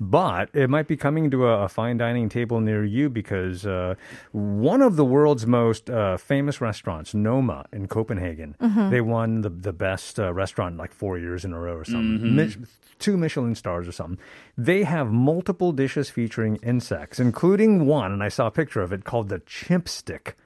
But 0.00 0.50
it 0.54 0.70
might 0.70 0.86
be 0.86 0.96
coming 0.96 1.30
to 1.32 1.46
a, 1.48 1.64
a 1.64 1.68
fine 1.68 1.98
dining 1.98 2.28
table 2.28 2.60
near 2.60 2.84
you 2.84 3.08
because 3.10 3.66
uh, 3.66 3.96
one 4.32 4.80
of 4.80 4.94
the 4.96 5.04
world's 5.04 5.44
most 5.46 5.90
uh, 5.90 6.16
famous 6.16 6.60
restaurants, 6.60 7.14
Noma 7.14 7.66
in 7.72 7.88
Copenhagen, 7.88 8.54
they 8.90 9.00
won 9.00 9.40
the, 9.40 9.50
the 9.50 9.72
best 9.72 10.20
uh, 10.20 10.32
restaurant 10.32 10.76
like 10.76 10.92
four 10.92 11.18
years 11.18 11.44
in 11.44 11.52
a 11.52 11.58
row 11.58 11.74
or 11.74 11.84
something. 11.84 12.36
Mich- 12.36 12.58
two 13.00 13.16
Michelin 13.16 13.54
stars 13.54 13.88
or 13.88 13.92
something. 13.92 14.18
They 14.56 14.84
have 14.84 15.08
multiple 15.10 15.72
dishes 15.72 16.10
featuring 16.10 16.56
insects, 16.62 17.18
including 17.18 17.86
one, 17.86 18.12
and 18.12 18.22
I 18.22 18.28
saw 18.28 18.46
a 18.46 18.50
picture 18.50 18.82
of 18.82 18.92
it 18.92 19.04
called 19.04 19.30
the 19.30 19.40
chimp 19.40 19.88
stick. 19.88 20.36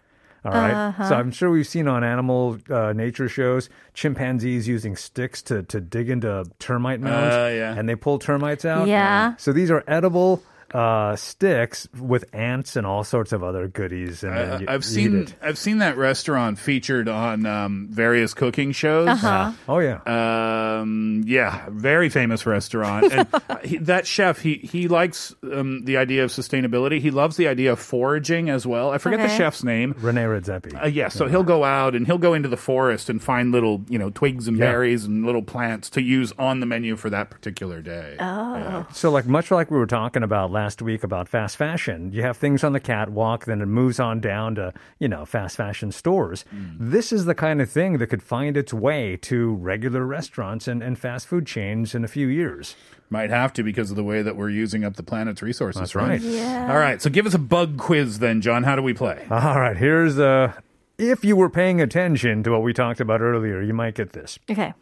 All 0.44 0.52
right. 0.52 0.94
So 1.08 1.14
I'm 1.14 1.30
sure 1.30 1.50
we've 1.50 1.66
seen 1.66 1.88
on 1.88 2.04
animal 2.04 2.58
uh, 2.68 2.92
nature 2.92 3.28
shows 3.28 3.70
chimpanzees 3.94 4.68
using 4.68 4.94
sticks 4.94 5.40
to, 5.42 5.62
to 5.64 5.80
dig 5.80 6.10
into 6.10 6.44
termite 6.58 7.00
mounds. 7.00 7.34
Uh, 7.34 7.52
yeah. 7.54 7.74
And 7.78 7.88
they 7.88 7.94
pull 7.94 8.18
termites 8.18 8.64
out. 8.64 8.86
Yeah. 8.86 9.36
So 9.36 9.52
these 9.52 9.70
are 9.70 9.82
edible 9.86 10.42
uh, 10.74 11.14
sticks 11.14 11.86
with 11.98 12.24
ants 12.34 12.74
and 12.74 12.84
all 12.84 13.04
sorts 13.04 13.32
of 13.32 13.44
other 13.44 13.68
goodies. 13.68 14.24
And 14.24 14.36
then 14.36 14.50
I, 14.50 14.58
you 14.58 14.66
I've 14.68 14.84
seen 14.84 15.22
it. 15.22 15.34
I've 15.40 15.56
seen 15.56 15.78
that 15.78 15.96
restaurant 15.96 16.58
featured 16.58 17.08
on 17.08 17.46
um, 17.46 17.86
various 17.90 18.34
cooking 18.34 18.72
shows. 18.72 19.06
Uh-huh. 19.08 19.52
Oh, 19.68 19.78
yeah. 19.78 20.00
Um, 20.04 21.22
yeah, 21.26 21.68
very 21.70 22.08
famous 22.08 22.44
restaurant. 22.44 23.12
And 23.12 23.28
he, 23.64 23.78
that 23.78 24.04
chef, 24.06 24.40
he 24.40 24.54
he 24.54 24.88
likes 24.88 25.32
um, 25.44 25.84
the 25.84 25.96
idea 25.96 26.24
of 26.24 26.30
sustainability. 26.30 27.00
He 27.00 27.12
loves 27.12 27.36
the 27.36 27.46
idea 27.46 27.70
of 27.70 27.78
foraging 27.78 28.50
as 28.50 28.66
well. 28.66 28.90
I 28.90 28.98
forget 28.98 29.20
the 29.20 29.28
chef's 29.28 29.62
name. 29.62 29.94
Rene 30.00 30.22
Redzepi. 30.22 30.82
Uh, 30.82 30.86
yeah, 30.88 31.08
so 31.08 31.28
he'll 31.28 31.44
go 31.44 31.62
out 31.62 31.94
and 31.94 32.04
he'll 32.04 32.18
go 32.18 32.34
into 32.34 32.48
the 32.48 32.56
forest 32.56 33.08
and 33.08 33.22
find 33.22 33.52
little, 33.52 33.84
you 33.88 33.98
know, 33.98 34.10
twigs 34.10 34.48
and 34.48 34.58
Yeah. 34.58 34.72
berries 34.72 35.04
and 35.04 35.24
little 35.24 35.42
plants 35.42 35.88
to 35.90 36.02
use 36.02 36.32
on 36.36 36.58
the 36.58 36.66
menu 36.66 36.96
for 36.96 37.10
that 37.10 37.30
particular 37.30 37.80
day. 37.80 38.16
Oh. 38.18 38.86
So, 38.92 39.12
like 39.12 39.26
much 39.26 39.52
like 39.52 39.70
we 39.70 39.78
were 39.78 39.86
talking 39.86 40.24
about 40.24 40.50
last 40.50 40.63
week 40.82 41.04
about 41.04 41.28
fast 41.28 41.56
fashion, 41.56 42.12
you 42.12 42.22
have 42.22 42.36
things 42.36 42.62
on 42.64 42.72
the 42.72 42.80
catwalk, 42.80 43.44
then 43.44 43.60
it 43.60 43.66
moves 43.66 43.98
on 44.00 44.20
down 44.20 44.54
to 44.54 44.72
you 44.98 45.08
know 45.08 45.24
fast 45.24 45.56
fashion 45.56 45.92
stores. 45.92 46.44
This 46.52 47.12
is 47.12 47.24
the 47.24 47.34
kind 47.34 47.60
of 47.60 47.70
thing 47.70 47.98
that 47.98 48.06
could 48.08 48.22
find 48.22 48.56
its 48.56 48.72
way 48.72 49.16
to 49.22 49.54
regular 49.54 50.04
restaurants 50.04 50.68
and, 50.68 50.82
and 50.82 50.98
fast 50.98 51.26
food 51.26 51.46
chains 51.46 51.94
in 51.94 52.04
a 52.04 52.08
few 52.08 52.26
years. 52.28 52.76
Might 53.10 53.30
have 53.30 53.52
to 53.54 53.62
because 53.62 53.90
of 53.90 53.96
the 53.96 54.04
way 54.04 54.22
that 54.22 54.36
we're 54.36 54.50
using 54.50 54.84
up 54.84 54.96
the 54.96 55.02
planet's 55.02 55.42
resources. 55.42 55.80
That's 55.80 55.94
right. 55.94 56.08
right. 56.08 56.20
Yeah. 56.20 56.68
All 56.70 56.78
right. 56.78 57.00
So 57.00 57.10
give 57.10 57.26
us 57.26 57.34
a 57.34 57.38
bug 57.38 57.78
quiz 57.78 58.18
then, 58.18 58.40
John. 58.40 58.62
How 58.62 58.76
do 58.76 58.82
we 58.82 58.94
play? 58.94 59.26
All 59.30 59.60
right, 59.60 59.76
here's 59.76 60.18
uh 60.18 60.52
if 60.98 61.24
you 61.24 61.36
were 61.36 61.50
paying 61.50 61.80
attention 61.80 62.42
to 62.44 62.52
what 62.52 62.62
we 62.62 62.72
talked 62.72 63.00
about 63.00 63.20
earlier, 63.20 63.60
you 63.60 63.74
might 63.74 63.94
get 63.94 64.12
this. 64.12 64.38
Okay. 64.50 64.74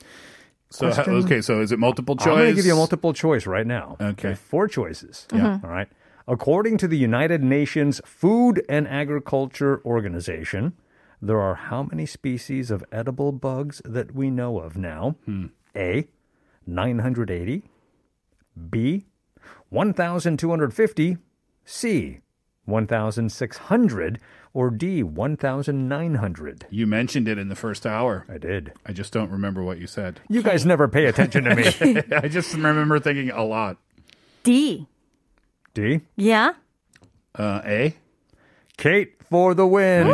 So 0.72 0.90
question- 0.92 1.14
okay. 1.24 1.40
So 1.40 1.60
is 1.60 1.70
it 1.72 1.78
multiple 1.78 2.16
choice? 2.16 2.26
I'm 2.28 2.34
going 2.34 2.48
to 2.50 2.54
give 2.54 2.66
you 2.66 2.72
a 2.72 2.76
multiple 2.76 3.12
choice 3.12 3.46
right 3.46 3.66
now. 3.66 3.96
Okay. 4.00 4.34
Four 4.34 4.68
choices. 4.68 5.26
Mm-hmm. 5.30 5.36
Yeah. 5.44 5.60
All 5.62 5.70
right. 5.70 5.88
According 6.28 6.78
to 6.78 6.88
the 6.88 6.96
United 6.96 7.42
Nations 7.42 8.00
Food 8.04 8.64
and 8.68 8.86
Agriculture 8.88 9.82
Organization, 9.84 10.72
there 11.20 11.40
are 11.40 11.54
how 11.54 11.82
many 11.82 12.06
species 12.06 12.70
of 12.70 12.84
edible 12.92 13.32
bugs 13.32 13.82
that 13.84 14.14
we 14.14 14.30
know 14.30 14.58
of 14.60 14.76
now? 14.76 15.16
Hmm. 15.24 15.46
A, 15.76 16.06
980. 16.66 17.64
B, 18.70 19.06
1,250. 19.70 21.16
C, 21.64 22.20
1,600. 22.66 24.18
Or 24.54 24.68
D, 24.70 25.02
1,900. 25.02 26.66
You 26.68 26.86
mentioned 26.86 27.26
it 27.26 27.38
in 27.38 27.48
the 27.48 27.54
first 27.56 27.86
hour. 27.86 28.26
I 28.28 28.36
did. 28.36 28.72
I 28.84 28.92
just 28.92 29.10
don't 29.10 29.30
remember 29.30 29.62
what 29.62 29.78
you 29.78 29.86
said. 29.86 30.20
You 30.28 30.42
guys 30.42 30.66
never 30.66 30.88
pay 30.88 31.06
attention 31.06 31.44
to 31.44 31.54
me. 31.56 32.02
I 32.16 32.28
just 32.28 32.52
remember 32.52 33.00
thinking 33.00 33.30
a 33.30 33.44
lot. 33.44 33.78
D. 34.42 34.86
D, 35.72 36.00
Yeah. 36.16 36.52
Uh, 37.34 37.62
A. 37.64 37.96
Kate 38.76 39.14
for 39.22 39.54
the 39.54 39.66
win. 39.66 40.06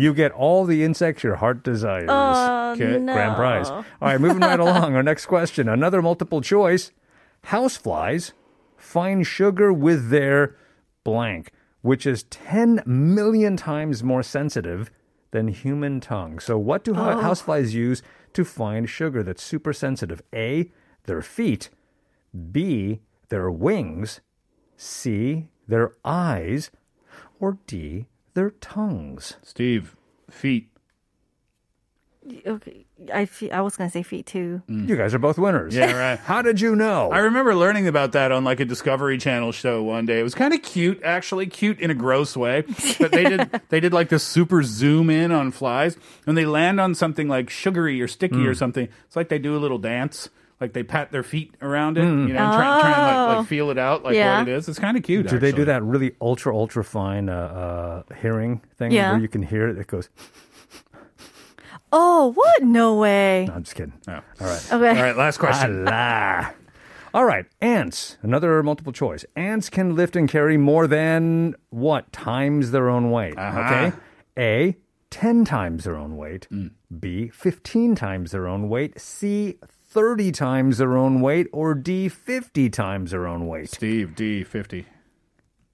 You 0.00 0.14
get 0.14 0.32
all 0.32 0.64
the 0.64 0.82
insects 0.82 1.22
your 1.22 1.36
heart 1.36 1.62
desires. 1.62 2.08
Oh, 2.08 2.72
Okay, 2.72 2.98
no. 2.98 3.12
Grand 3.12 3.36
prize. 3.36 3.68
All 3.68 3.84
right, 4.00 4.18
moving 4.20 4.40
right 4.40 4.58
along. 4.60 4.94
Our 4.94 5.02
next 5.02 5.26
question. 5.26 5.68
Another 5.68 6.00
multiple 6.00 6.40
choice. 6.40 6.92
Houseflies 7.48 8.32
find 8.78 9.26
sugar 9.26 9.70
with 9.72 10.08
their 10.08 10.56
blank, 11.04 11.50
which 11.82 12.06
is 12.06 12.24
10 12.24 12.82
million 12.86 13.56
times 13.56 14.02
more 14.02 14.22
sensitive 14.22 14.90
than 15.30 15.48
human 15.48 16.00
tongue. 16.00 16.38
So, 16.38 16.58
what 16.58 16.84
do 16.84 16.92
oh. 16.92 16.94
hou- 16.94 17.22
houseflies 17.22 17.72
use 17.72 18.02
to 18.32 18.44
find 18.44 18.88
sugar 18.88 19.22
that's 19.22 19.42
super 19.42 19.72
sensitive? 19.72 20.22
A, 20.34 20.70
their 21.04 21.22
feet. 21.22 21.70
B, 22.52 23.00
their 23.28 23.50
wings. 23.50 24.20
C, 24.76 25.48
their 25.68 25.92
eyes. 26.04 26.70
Or 27.38 27.58
D, 27.66 28.06
their 28.34 28.50
tongues. 28.50 29.36
Steve. 29.42 29.96
Feet. 30.30 30.70
Okay. 32.46 32.84
I 33.14 33.24
fe- 33.24 33.50
I 33.50 33.60
was 33.62 33.76
gonna 33.76 33.90
say 33.90 34.02
feet 34.02 34.26
too. 34.26 34.62
You 34.68 34.96
guys 34.96 35.14
are 35.14 35.18
both 35.18 35.38
winners. 35.38 35.74
Yeah, 35.74 35.92
right. 35.98 36.18
How 36.24 36.42
did 36.42 36.60
you 36.60 36.76
know? 36.76 37.10
I 37.10 37.18
remember 37.20 37.54
learning 37.54 37.86
about 37.88 38.12
that 38.12 38.30
on 38.32 38.44
like 38.44 38.60
a 38.60 38.64
Discovery 38.64 39.16
Channel 39.18 39.52
show 39.52 39.82
one 39.82 40.04
day. 40.06 40.20
It 40.20 40.22
was 40.22 40.34
kind 40.34 40.52
of 40.52 40.62
cute, 40.62 41.00
actually, 41.02 41.46
cute 41.46 41.80
in 41.80 41.90
a 41.90 41.94
gross 41.94 42.36
way. 42.36 42.64
But 43.00 43.12
they 43.12 43.24
did 43.24 43.60
they 43.70 43.80
did 43.80 43.92
like 43.92 44.08
this 44.10 44.22
super 44.22 44.62
zoom 44.62 45.08
in 45.10 45.32
on 45.32 45.50
flies, 45.50 45.96
and 46.26 46.36
they 46.36 46.44
land 46.46 46.78
on 46.80 46.94
something 46.94 47.26
like 47.28 47.48
sugary 47.50 48.00
or 48.02 48.08
sticky 48.08 48.46
or 48.46 48.54
something. 48.54 48.88
It's 49.06 49.16
like 49.16 49.28
they 49.30 49.38
do 49.38 49.56
a 49.56 49.58
little 49.60 49.78
dance, 49.78 50.28
like 50.60 50.74
they 50.74 50.82
pat 50.82 51.10
their 51.12 51.22
feet 51.22 51.54
around 51.62 51.96
it, 51.96 52.02
you 52.02 52.34
know, 52.34 52.34
try, 52.34 52.80
try 52.80 52.90
and 53.12 53.26
like, 53.28 53.36
like 53.38 53.46
feel 53.48 53.70
it 53.70 53.78
out, 53.78 54.04
like 54.04 54.14
Yeah. 54.14 54.40
what 54.40 54.48
it 54.48 54.52
is. 54.52 54.68
It's 54.68 54.78
kind 54.78 54.96
of 54.98 55.02
cute. 55.02 55.28
Do 55.28 55.38
they 55.38 55.52
do 55.52 55.64
that 55.64 55.82
really 55.82 56.12
ultra 56.20 56.54
ultra 56.54 56.84
fine 56.84 57.30
uh, 57.30 58.04
uh, 58.10 58.14
hearing 58.16 58.60
thing 58.76 58.92
Yeah. 58.92 59.12
where 59.12 59.20
you 59.20 59.28
can 59.28 59.42
hear 59.42 59.68
it? 59.68 59.78
It 59.78 59.86
goes. 59.86 60.10
Oh, 61.92 62.32
what? 62.34 62.62
No 62.62 62.98
way. 62.98 63.46
No, 63.48 63.54
I'm 63.54 63.62
just 63.64 63.74
kidding. 63.76 63.92
Oh. 64.06 64.12
All 64.12 64.46
right. 64.46 64.72
Okay. 64.72 64.88
All 64.98 65.02
right, 65.04 65.16
last 65.16 65.38
question. 65.38 65.88
Allah. 65.88 66.54
All 67.12 67.24
right, 67.24 67.46
ants. 67.60 68.16
Another 68.22 68.62
multiple 68.62 68.92
choice. 68.92 69.24
Ants 69.34 69.68
can 69.68 69.96
lift 69.96 70.14
and 70.14 70.28
carry 70.28 70.56
more 70.56 70.86
than 70.86 71.56
what 71.70 72.12
times 72.12 72.70
their 72.70 72.88
own 72.88 73.10
weight? 73.10 73.36
Uh-huh. 73.36 73.60
Okay. 73.60 73.92
A. 74.38 74.76
Ten 75.10 75.44
times 75.44 75.82
their 75.82 75.96
own 75.96 76.16
weight. 76.16 76.46
B. 77.00 77.28
Fifteen 77.30 77.96
times 77.96 78.30
their 78.30 78.46
own 78.46 78.68
weight. 78.68 79.00
C. 79.00 79.58
Thirty 79.88 80.30
times 80.30 80.78
their 80.78 80.96
own 80.96 81.20
weight. 81.20 81.48
Or 81.52 81.74
D. 81.74 82.08
Fifty 82.08 82.70
times 82.70 83.10
their 83.10 83.26
own 83.26 83.48
weight. 83.48 83.70
Steve 83.70 84.14
D 84.14 84.44
fifty. 84.44 84.86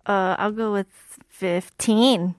Uh, 0.06 0.36
I'll 0.38 0.52
go 0.52 0.72
with 0.72 0.86
fifteen. 1.28 2.34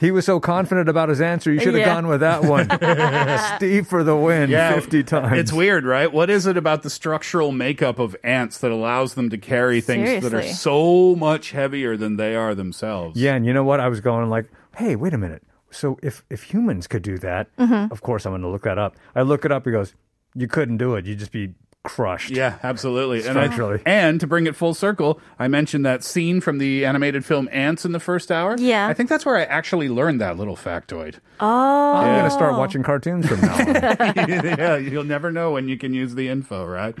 He 0.00 0.10
was 0.10 0.24
so 0.24 0.38
confident 0.40 0.88
about 0.88 1.08
his 1.08 1.20
answer. 1.20 1.52
You 1.52 1.58
should 1.60 1.74
have 1.74 1.80
Yeah. 1.86 1.94
gone 1.94 2.06
with 2.06 2.20
that 2.20 2.44
one. 2.44 2.68
Steve 3.56 3.86
for 3.86 4.04
the 4.04 4.16
win, 4.16 4.50
yeah, 4.50 4.74
fifty 4.74 5.02
times. 5.02 5.38
It's 5.38 5.52
weird, 5.52 5.84
right? 5.84 6.12
What 6.12 6.30
is 6.30 6.46
it 6.46 6.56
about 6.56 6.82
the 6.82 6.90
structural 6.90 7.52
makeup 7.52 7.98
of 7.98 8.16
ants 8.24 8.58
that 8.58 8.70
allows 8.70 9.14
them 9.14 9.30
to 9.30 9.38
carry 9.38 9.80
things 9.80 10.22
that 10.22 10.34
are 10.34 10.42
so 10.42 11.14
much 11.16 11.50
heavier 11.52 11.96
than 11.96 12.16
they 12.16 12.34
are 12.36 12.54
themselves? 12.54 13.18
Yeah, 13.20 13.34
and 13.34 13.44
you 13.46 13.52
know 13.52 13.64
what? 13.64 13.80
I 13.80 13.88
was 13.88 14.00
going 14.00 14.28
like, 14.30 14.46
hey, 14.76 14.96
wait 14.96 15.14
a 15.14 15.18
minute. 15.18 15.42
So 15.70 15.98
if 16.02 16.24
if 16.30 16.42
humans 16.44 16.86
could 16.86 17.02
do 17.02 17.18
that, 17.18 17.48
Mm-hmm. 17.56 17.92
of 17.92 18.02
course 18.02 18.26
I'm 18.26 18.32
going 18.32 18.42
to 18.42 18.48
look 18.48 18.62
that 18.62 18.78
up. 18.78 18.96
I 19.14 19.22
look 19.22 19.44
it 19.44 19.52
up. 19.52 19.64
He 19.64 19.70
goes, 19.72 19.94
you 20.34 20.46
couldn't 20.48 20.76
do 20.78 20.94
it. 20.96 21.06
You'd 21.06 21.18
just 21.18 21.32
be 21.32 21.54
crushed. 21.84 22.30
Yeah, 22.30 22.58
absolutely. 22.62 23.26
And, 23.26 23.38
I- 23.38 23.44
Structurally. 23.46 23.82
and 23.84 24.20
to 24.20 24.26
bring 24.26 24.46
it 24.46 24.54
full 24.54 24.74
circle, 24.74 25.20
I 25.38 25.48
mentioned 25.48 25.84
that 25.84 26.04
scene 26.04 26.40
from 26.40 26.58
the 26.58 26.84
animated 26.84 27.24
film 27.24 27.48
Ants 27.50 27.84
in 27.84 27.92
the 27.92 27.98
first 28.00 28.30
hour. 28.30 28.56
Yeah. 28.58 28.86
I 28.86 28.94
think 28.94 29.08
that's 29.08 29.26
where 29.26 29.36
I 29.36 29.42
actually 29.44 29.88
learned 29.88 30.20
that 30.20 30.36
little 30.36 30.56
factoid. 30.56 31.16
Oh. 31.40 31.94
I'm 31.96 32.14
going 32.14 32.24
to 32.24 32.30
start 32.30 32.56
watching 32.56 32.82
cartoons 32.82 33.26
from 33.26 33.40
now 33.40 33.54
on. 33.58 33.66
yeah, 33.74 34.76
you'll 34.76 35.02
never 35.04 35.32
know 35.32 35.52
when 35.52 35.68
you 35.68 35.76
can 35.76 35.92
use 35.92 36.14
the 36.14 36.28
info, 36.28 36.64
right? 36.64 36.94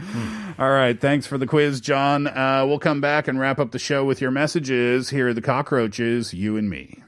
All 0.58 0.70
right, 0.70 1.00
thanks 1.00 1.26
for 1.26 1.38
the 1.38 1.46
quiz, 1.46 1.80
John. 1.80 2.26
Uh, 2.26 2.64
we'll 2.66 2.78
come 2.80 3.00
back 3.00 3.28
and 3.28 3.38
wrap 3.38 3.58
up 3.60 3.70
the 3.70 3.78
show 3.78 4.04
with 4.04 4.20
your 4.20 4.30
messages. 4.32 5.10
Here 5.10 5.28
are 5.28 5.34
the 5.34 5.42
cockroaches, 5.42 6.34
you 6.34 6.56
and 6.56 6.68
me. 6.68 7.02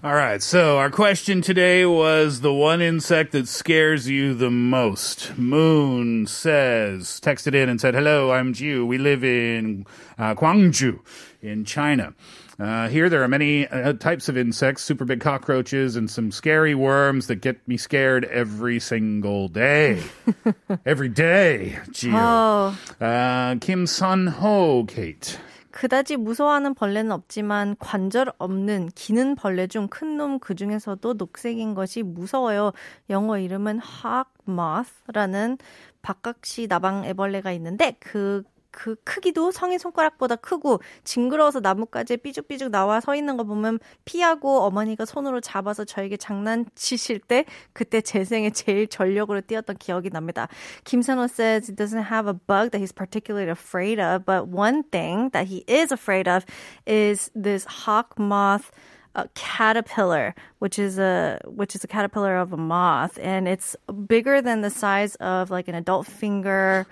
All 0.00 0.14
right, 0.14 0.40
so 0.40 0.78
our 0.78 0.90
question 0.90 1.42
today 1.42 1.84
was 1.84 2.40
the 2.40 2.52
one 2.52 2.80
insect 2.80 3.32
that 3.32 3.48
scares 3.48 4.08
you 4.08 4.32
the 4.32 4.48
most. 4.48 5.36
Moon 5.36 6.28
says, 6.28 7.18
texted 7.20 7.52
in 7.52 7.68
and 7.68 7.80
said, 7.80 7.94
Hello, 7.94 8.30
I'm 8.30 8.52
Jiu. 8.52 8.86
We 8.86 8.96
live 8.96 9.24
in 9.24 9.86
uh, 10.16 10.36
Guangzhou 10.36 11.00
in 11.42 11.64
China. 11.64 12.14
Uh, 12.60 12.86
here, 12.86 13.08
there 13.08 13.24
are 13.24 13.28
many 13.28 13.66
uh, 13.66 13.92
types 13.94 14.28
of 14.28 14.36
insects, 14.36 14.84
super 14.84 15.04
big 15.04 15.20
cockroaches, 15.20 15.96
and 15.96 16.08
some 16.08 16.30
scary 16.30 16.76
worms 16.76 17.26
that 17.26 17.36
get 17.36 17.66
me 17.66 17.76
scared 17.76 18.24
every 18.26 18.78
single 18.78 19.48
day. 19.48 20.00
every 20.86 21.08
day, 21.08 21.76
Jiu. 21.90 22.12
Oh. 22.14 22.78
Uh, 23.00 23.56
Kim 23.56 23.84
Sun 23.84 24.28
Ho, 24.28 24.84
Kate. 24.84 25.40
그다지 25.78 26.16
무서워하는 26.16 26.74
벌레는 26.74 27.12
없지만 27.12 27.76
관절 27.78 28.32
없는 28.38 28.88
기는 28.96 29.36
벌레 29.36 29.68
중 29.68 29.86
큰 29.88 30.16
놈 30.16 30.40
그 30.40 30.56
중에서도 30.56 31.14
녹색인 31.14 31.74
것이 31.74 32.02
무서워요. 32.02 32.72
영어 33.10 33.38
이름은 33.38 33.78
hawk 33.78 34.28
moth라는 34.48 35.56
박각시 36.02 36.66
나방 36.66 37.04
애벌레가 37.04 37.52
있는데 37.52 37.96
그, 38.00 38.42
그 38.77 38.95
크기도 39.03 39.51
성인 39.51 39.77
손가락보다 39.77 40.35
크고 40.35 40.81
징그러워서 41.03 41.59
나뭇가지에 41.59 42.17
삐죽삐죽 42.17 42.71
나와 42.71 42.99
서 42.99 43.15
있는 43.15 43.37
거 43.37 43.43
보면 43.43 43.79
피하고 44.03 44.61
어머니가 44.61 45.05
손으로 45.05 45.39
잡아서 45.39 45.85
저에게 45.85 46.17
장난치실 46.17 47.19
때 47.19 47.45
그때 47.71 48.01
제 48.01 48.25
생에 48.25 48.49
제일 48.49 48.87
전력으로 48.87 49.41
뛰었던 49.41 49.77
기억이 49.77 50.09
납니다. 50.09 50.47
Kim 50.85 51.01
Sano 51.01 51.25
says 51.25 51.67
he 51.67 51.75
doesn't 51.75 52.11
have 52.11 52.27
a 52.27 52.33
bug 52.33 52.71
that 52.71 52.79
he's 52.79 52.91
particularly 52.91 53.49
afraid 53.49 53.99
of, 53.99 54.25
but 54.25 54.47
one 54.47 54.83
thing 54.91 55.29
that 55.31 55.47
he 55.47 55.63
is 55.67 55.91
afraid 55.91 56.27
of 56.27 56.43
is 56.87 57.29
this 57.35 57.65
hawk 57.65 58.17
moth 58.17 58.71
uh, 59.15 59.25
caterpillar, 59.35 60.33
which 60.57 60.79
is 60.79 60.97
a 60.97 61.39
which 61.45 61.75
is 61.75 61.83
a 61.83 61.87
caterpillar 61.87 62.37
of 62.37 62.51
a 62.51 62.57
moth, 62.57 63.19
and 63.21 63.47
it's 63.47 63.75
bigger 64.07 64.41
than 64.41 64.61
the 64.61 64.71
size 64.71 65.13
of 65.21 65.51
like 65.51 65.67
an 65.67 65.75
adult 65.75 66.07
finger, 66.07 66.87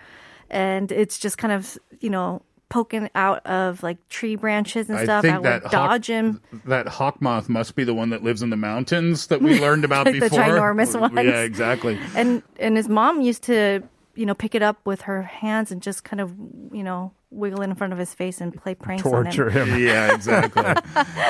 and 0.50 0.90
it's 0.92 1.18
just 1.18 1.38
kind 1.38 1.52
of 1.52 1.76
you 2.00 2.10
know 2.10 2.42
poking 2.68 3.08
out 3.14 3.46
of 3.46 3.80
like 3.84 3.96
tree 4.08 4.34
branches 4.34 4.90
and 4.90 4.98
stuff. 5.00 5.24
I 5.24 5.38
would 5.38 5.62
dodge 5.70 6.08
him. 6.08 6.40
that 6.64 6.88
hawk 6.88 7.22
moth 7.22 7.48
must 7.48 7.76
be 7.76 7.84
the 7.84 7.94
one 7.94 8.10
that 8.10 8.24
lives 8.24 8.42
in 8.42 8.50
the 8.50 8.56
mountains 8.56 9.28
that 9.28 9.40
we 9.40 9.60
learned 9.60 9.84
about 9.84 10.06
Like 10.06 10.14
the 10.20 10.20
before. 10.22 10.40
ginormous 10.40 10.98
ones. 11.00 11.14
Yeah, 11.14 11.42
exactly. 11.42 11.96
and 12.16 12.42
and 12.58 12.76
his 12.76 12.88
mom 12.88 13.20
used 13.20 13.44
to 13.44 13.82
you 14.16 14.26
know 14.26 14.34
pick 14.34 14.54
it 14.54 14.62
up 14.62 14.78
with 14.84 15.02
her 15.02 15.22
hands 15.22 15.70
and 15.70 15.80
just 15.82 16.02
kind 16.04 16.20
of 16.20 16.32
you 16.72 16.82
know 16.82 17.12
wiggle 17.30 17.60
it 17.60 17.64
in 17.64 17.74
front 17.74 17.92
of 17.92 17.98
his 17.98 18.14
face 18.14 18.40
and 18.40 18.54
play 18.54 18.74
pranks 18.74 19.02
Torture 19.02 19.46
on 19.46 19.50
him. 19.50 19.68
him. 19.68 19.80
Yeah, 19.82 20.14
exactly. 20.14 20.62
Uh, 20.66 20.74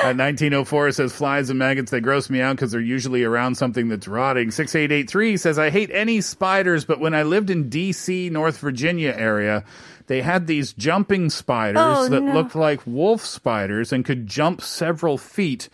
At 0.03 0.15
1904 0.15 0.87
it 0.89 0.93
says 0.93 1.11
flies 1.13 1.49
and 1.49 1.59
maggots 1.59 1.91
they 1.91 1.99
gross 1.99 2.29
me 2.29 2.39
out 2.39 2.55
because 2.55 2.71
they're 2.71 2.79
usually 2.79 3.23
around 3.23 3.55
something 3.55 3.89
that's 3.89 4.07
rotting. 4.07 4.51
6883 4.51 5.37
says 5.37 5.59
I 5.59 5.69
hate 5.69 5.89
any 5.91 6.21
spiders, 6.21 6.85
but 6.85 6.99
when 6.99 7.13
I 7.13 7.23
lived 7.23 7.49
in 7.49 7.69
D.C. 7.69 8.29
North 8.29 8.57
Virginia 8.59 9.13
area. 9.17 9.63
They 10.07 10.21
had 10.21 10.47
these 10.47 10.71
jumping 10.71 11.29
spiders 11.29 11.81
Oh, 11.85 12.07
that 12.07 12.21
no. 12.23 12.31
looked 12.33 12.55
like 12.55 12.79
wolf 12.85 13.25
spiders 13.25 13.91
and 13.91 14.05
could 14.05 14.25
jump 14.25 14.61
several 14.61 15.17
feet. 15.17 15.67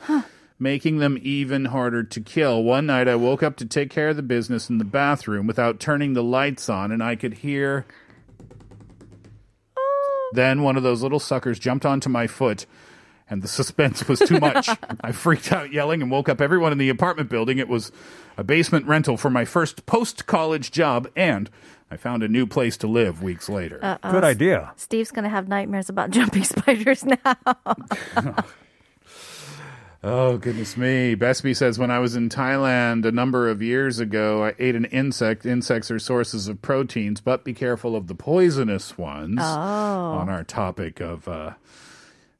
Making 0.63 0.97
them 0.97 1.19
even 1.21 1.65
harder 1.65 2.03
to 2.03 2.21
kill. 2.21 2.63
One 2.63 2.87
night 2.87 3.07
I 3.07 3.15
woke 3.15 3.43
up 3.43 3.57
to 3.57 3.65
take 3.65 3.91
care 3.91 4.09
of 4.09 4.15
the 4.15 4.23
business 4.23 4.69
in 4.69 4.79
the 4.79 4.85
bathroom 4.85 5.45
without 5.45 5.79
turning 5.79 6.13
the 6.13 6.23
lights 6.23 6.69
on, 6.69 6.91
and 6.91 7.03
I 7.03 7.15
could 7.15 7.35
hear. 7.35 7.85
Then 10.31 10.63
one 10.63 10.77
of 10.77 10.81
those 10.81 11.03
little 11.03 11.19
suckers 11.19 11.59
jumped 11.59 11.85
onto 11.85 12.09
my 12.09 12.25
foot, 12.25 12.65
and 13.29 13.43
the 13.43 13.47
suspense 13.47 14.07
was 14.07 14.19
too 14.19 14.39
much. 14.39 14.67
I 15.01 15.11
freaked 15.11 15.51
out 15.51 15.71
yelling 15.71 16.01
and 16.01 16.09
woke 16.09 16.27
up 16.29 16.41
everyone 16.41 16.71
in 16.71 16.79
the 16.79 16.89
apartment 16.89 17.29
building. 17.29 17.59
It 17.59 17.67
was 17.67 17.91
a 18.35 18.43
basement 18.43 18.87
rental 18.87 19.17
for 19.17 19.29
my 19.29 19.45
first 19.45 19.85
post 19.85 20.25
college 20.25 20.71
job, 20.71 21.07
and 21.15 21.51
I 21.91 21.97
found 21.97 22.23
a 22.23 22.27
new 22.27 22.47
place 22.47 22.77
to 22.77 22.87
live 22.87 23.21
weeks 23.21 23.47
later. 23.49 23.99
Good 24.01 24.23
idea. 24.23 24.71
Steve's 24.77 25.11
gonna 25.11 25.29
have 25.29 25.47
nightmares 25.47 25.89
about 25.89 26.09
jumping 26.17 26.45
spiders 26.45 27.05
now. 27.05 28.45
Oh, 30.05 30.37
goodness 30.37 30.75
me. 30.75 31.15
Besby 31.15 31.55
says, 31.55 31.79
when 31.79 31.89
I 31.89 31.99
was 31.99 32.15
in 32.17 32.27
Thailand 32.27 33.05
a 33.05 33.11
number 33.11 33.47
of 33.49 33.61
years 33.61 33.99
ago, 33.99 34.43
I 34.43 34.53
ate 34.59 34.75
an 34.75 34.83
insect. 34.85 35.45
Insects 35.45 35.89
are 35.89 35.99
sources 35.99 36.49
of 36.49 36.61
proteins, 36.61 37.21
but 37.21 37.45
be 37.45 37.53
careful 37.53 37.95
of 37.95 38.07
the 38.07 38.15
poisonous 38.15 38.97
ones 38.97 39.39
Oh. 39.41 39.45
on 39.45 40.27
our 40.27 40.43
topic 40.43 40.99
of 40.99 41.25
uh, 41.29 41.53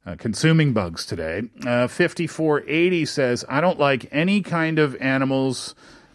uh, 0.04 0.16
consuming 0.18 0.74
bugs 0.74 1.06
today. 1.06 1.44
Uh, 1.66 1.88
5480 1.88 3.06
says, 3.06 3.46
I 3.48 3.62
don't 3.62 3.78
like 3.78 4.08
any 4.12 4.42
kind 4.42 4.78
of 4.78 4.94
animals. 4.96 5.74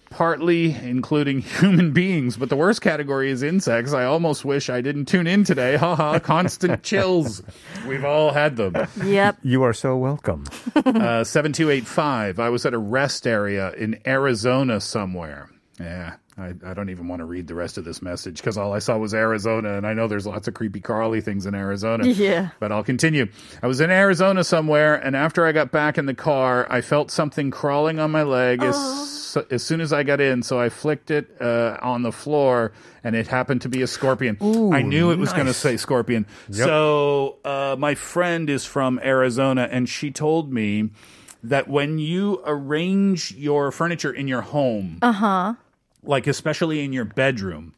Partly 0.09 0.73
including 0.73 1.39
human 1.59 1.91
beings, 1.91 2.35
but 2.37 2.49
the 2.49 2.55
worst 2.55 2.81
category 2.81 3.29
is 3.29 3.43
insects. 3.43 3.93
I 3.93 4.05
almost 4.05 4.43
wish 4.43 4.69
I 4.69 4.81
didn't 4.81 5.05
tune 5.05 5.27
in 5.27 5.43
today. 5.43 5.77
Haha, 5.77 6.19
constant 6.19 6.81
chills. 6.89 7.43
We've 7.87 8.03
all 8.05 8.31
had 8.33 8.55
them. 8.57 8.75
yep. 9.03 9.37
You 9.43 9.63
are 9.63 9.73
so 9.73 9.95
welcome. 9.97 10.45
Uh, 10.89 11.23
7285. 11.23 12.39
I 12.39 12.49
was 12.49 12.65
at 12.65 12.73
a 12.73 12.77
rest 12.77 13.27
area 13.27 13.71
in 13.73 13.99
Arizona 14.07 14.79
somewhere. 14.81 15.49
Yeah, 15.79 16.15
I, 16.39 16.71
I 16.71 16.73
don't 16.73 16.89
even 16.89 17.07
want 17.07 17.19
to 17.19 17.25
read 17.25 17.47
the 17.47 17.55
rest 17.55 17.77
of 17.77 17.85
this 17.85 18.01
message 18.01 18.37
because 18.37 18.57
all 18.57 18.73
I 18.73 18.79
saw 18.79 18.97
was 18.97 19.13
Arizona, 19.13 19.77
and 19.77 19.85
I 19.85 19.93
know 19.93 20.07
there's 20.07 20.25
lots 20.25 20.47
of 20.47 20.53
creepy 20.53 20.79
Carly 20.79 21.21
things 21.21 21.45
in 21.45 21.55
Arizona. 21.55 22.07
Yeah. 22.07 22.49
But 22.59 22.71
I'll 22.71 22.83
continue. 22.83 23.27
I 23.61 23.67
was 23.67 23.81
in 23.81 23.91
Arizona 23.91 24.43
somewhere, 24.43 24.95
and 24.95 25.15
after 25.15 25.45
I 25.45 25.51
got 25.51 25.71
back 25.71 25.97
in 25.97 26.05
the 26.05 26.13
car, 26.13 26.65
I 26.69 26.81
felt 26.81 27.11
something 27.11 27.51
crawling 27.51 27.99
on 27.99 28.11
my 28.11 28.23
leg 28.23 28.63
as, 28.63 29.37
as 29.51 29.63
soon 29.63 29.81
as 29.81 29.93
I 29.93 30.03
got 30.03 30.19
in. 30.21 30.43
So 30.43 30.59
I 30.59 30.69
flicked 30.69 31.11
it 31.11 31.29
uh, 31.41 31.77
on 31.81 32.03
the 32.03 32.11
floor, 32.11 32.71
and 33.03 33.15
it 33.15 33.27
happened 33.27 33.61
to 33.61 33.69
be 33.69 33.81
a 33.81 33.87
scorpion. 33.87 34.37
I 34.73 34.81
knew 34.81 35.11
it 35.11 35.17
was 35.17 35.33
going 35.33 35.47
to 35.47 35.53
say 35.53 35.77
scorpion. 35.77 36.25
So 36.51 37.37
uh, 37.45 37.75
my 37.77 37.95
friend 37.95 38.49
is 38.49 38.65
from 38.65 38.99
Arizona, 39.03 39.67
and 39.69 39.87
she 39.87 40.11
told 40.11 40.51
me 40.51 40.89
that 41.43 41.69
when 41.69 41.99
you 41.99 42.41
arrange 42.45 43.31
your 43.33 43.71
furniture 43.71 44.11
in 44.11 44.27
your 44.27 44.41
home, 44.41 44.99
like 46.03 46.27
especially 46.27 46.83
in 46.83 46.93
your 46.93 47.05
bedroom, 47.05 47.73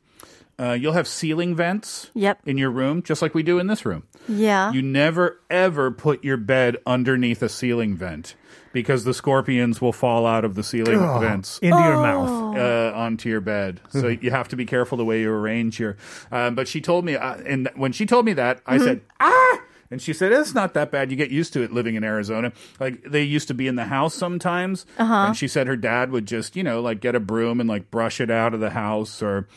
uh, 0.59 0.73
you'll 0.73 0.93
have 0.93 1.07
ceiling 1.07 1.55
vents 1.55 2.11
Yep. 2.13 2.39
in 2.45 2.57
your 2.57 2.69
room, 2.69 3.01
just 3.01 3.21
like 3.21 3.33
we 3.33 3.41
do 3.43 3.57
in 3.59 3.67
this 3.67 3.85
room. 3.85 4.03
Yeah. 4.27 4.71
You 4.71 4.81
never 4.81 5.39
ever 5.49 5.89
put 5.91 6.23
your 6.23 6.37
bed 6.37 6.77
underneath 6.85 7.41
a 7.41 7.49
ceiling 7.49 7.95
vent 7.95 8.35
because 8.73 9.03
the 9.03 9.13
scorpions 9.13 9.81
will 9.81 9.91
fall 9.91 10.25
out 10.25 10.45
of 10.45 10.55
the 10.55 10.63
ceiling 10.63 10.99
vents 11.19 11.57
Into 11.59 11.81
your 11.81 11.95
Oh. 11.95 12.01
mouth. 12.01 12.55
uh, 12.57 12.93
onto 12.95 13.27
your 13.27 13.41
bed. 13.41 13.81
So 13.89 14.07
you 14.07 14.29
have 14.31 14.47
to 14.49 14.55
be 14.55 14.65
careful 14.65 14.97
the 14.97 15.03
way 15.05 15.21
you 15.21 15.31
arrange 15.31 15.79
your. 15.79 15.97
Um, 16.31 16.53
but 16.55 16.67
she 16.67 16.79
told 16.79 17.03
me, 17.05 17.15
uh, 17.15 17.35
and 17.45 17.69
when 17.75 17.91
she 17.91 18.05
told 18.05 18.25
me 18.25 18.33
that, 18.33 18.61
I 18.67 18.77
said, 18.77 19.01
ah. 19.19 19.61
And 19.91 20.01
she 20.01 20.13
said, 20.13 20.31
it's 20.31 20.53
not 20.55 20.73
that 20.73 20.89
bad. 20.89 21.11
You 21.11 21.17
get 21.17 21.31
used 21.31 21.51
to 21.53 21.61
it 21.61 21.73
living 21.73 21.95
in 21.95 22.03
Arizona. 22.03 22.53
Like, 22.79 23.03
they 23.03 23.23
used 23.23 23.49
to 23.49 23.53
be 23.53 23.67
in 23.67 23.75
the 23.75 23.85
house 23.85 24.15
sometimes. 24.15 24.85
And 24.97 25.35
she 25.35 25.47
said 25.49 25.67
her 25.67 25.75
dad 25.75 26.11
would 26.11 26.25
just, 26.25 26.55
you 26.55 26.63
know, 26.63 26.81
like 26.81 27.01
get 27.01 27.13
a 27.13 27.19
broom 27.19 27.59
and 27.59 27.67
like 27.67 27.91
brush 27.91 28.21
it 28.21 28.31
out 28.31 28.53
of 28.53 28.61
the 28.61 28.69
house 28.69 29.21
or 29.21 29.47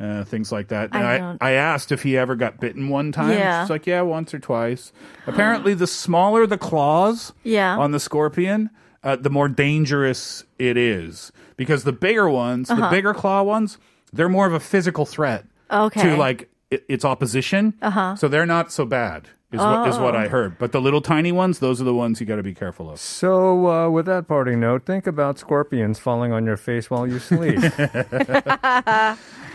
uh, 0.00 0.24
things 0.24 0.50
like 0.52 0.68
that. 0.68 0.90
And 0.92 1.04
I 1.06 1.36
I, 1.40 1.50
I 1.50 1.50
asked 1.52 1.90
if 1.92 2.02
he 2.04 2.16
ever 2.16 2.34
got 2.36 2.60
bitten 2.60 2.88
one 2.88 3.10
time. 3.12 3.30
Yeah. 3.36 3.62
She's 3.64 3.70
like, 3.70 3.86
yeah, 3.86 4.02
once 4.02 4.32
or 4.32 4.38
twice. 4.38 4.92
Apparently, 5.26 5.74
the 5.74 5.86
smaller 5.86 6.46
the 6.46 6.58
claws 6.58 7.32
Yeah. 7.42 7.76
on 7.76 7.90
the 7.90 8.00
scorpion, 8.00 8.70
uh, 9.02 9.16
the 9.16 9.30
more 9.30 9.48
dangerous 9.48 10.44
it 10.58 10.76
is 10.76 11.30
because 11.56 11.84
the 11.84 11.92
bigger 11.92 12.28
ones, 12.28 12.68
the 12.68 12.88
bigger 12.90 13.12
claw 13.14 13.42
ones, 13.42 13.78
they're 14.12 14.28
more 14.28 14.46
of 14.46 14.52
a 14.52 14.60
physical 14.60 15.04
threat 15.06 15.44
Okay. 15.70 16.02
to 16.02 16.16
like 16.16 16.48
its 16.70 17.04
opposition. 17.04 17.74
Uh-huh. 17.82 18.16
So 18.16 18.26
they're 18.28 18.46
not 18.46 18.72
so 18.72 18.84
bad. 18.84 19.28
Is 19.54 19.60
what 19.60 19.88
is 19.88 19.98
what 19.98 20.16
I 20.16 20.28
heard. 20.28 20.58
But 20.58 20.72
the 20.72 20.80
little 20.80 21.00
tiny 21.00 21.32
ones, 21.32 21.60
those 21.60 21.80
are 21.80 21.84
the 21.84 21.94
ones 21.94 22.20
you 22.20 22.26
got 22.26 22.36
to 22.36 22.42
be 22.42 22.54
careful 22.54 22.90
of. 22.90 22.98
So, 22.98 23.70
uh, 23.70 23.88
with 23.88 24.06
that 24.06 24.26
parting 24.26 24.60
note, 24.60 24.84
think 24.84 25.06
about 25.06 25.38
scorpions 25.38 25.98
falling 25.98 26.32
on 26.32 26.44
your 26.44 26.56
face 26.56 26.90
while 26.90 27.06
you 27.06 27.18
sleep. 27.18 27.58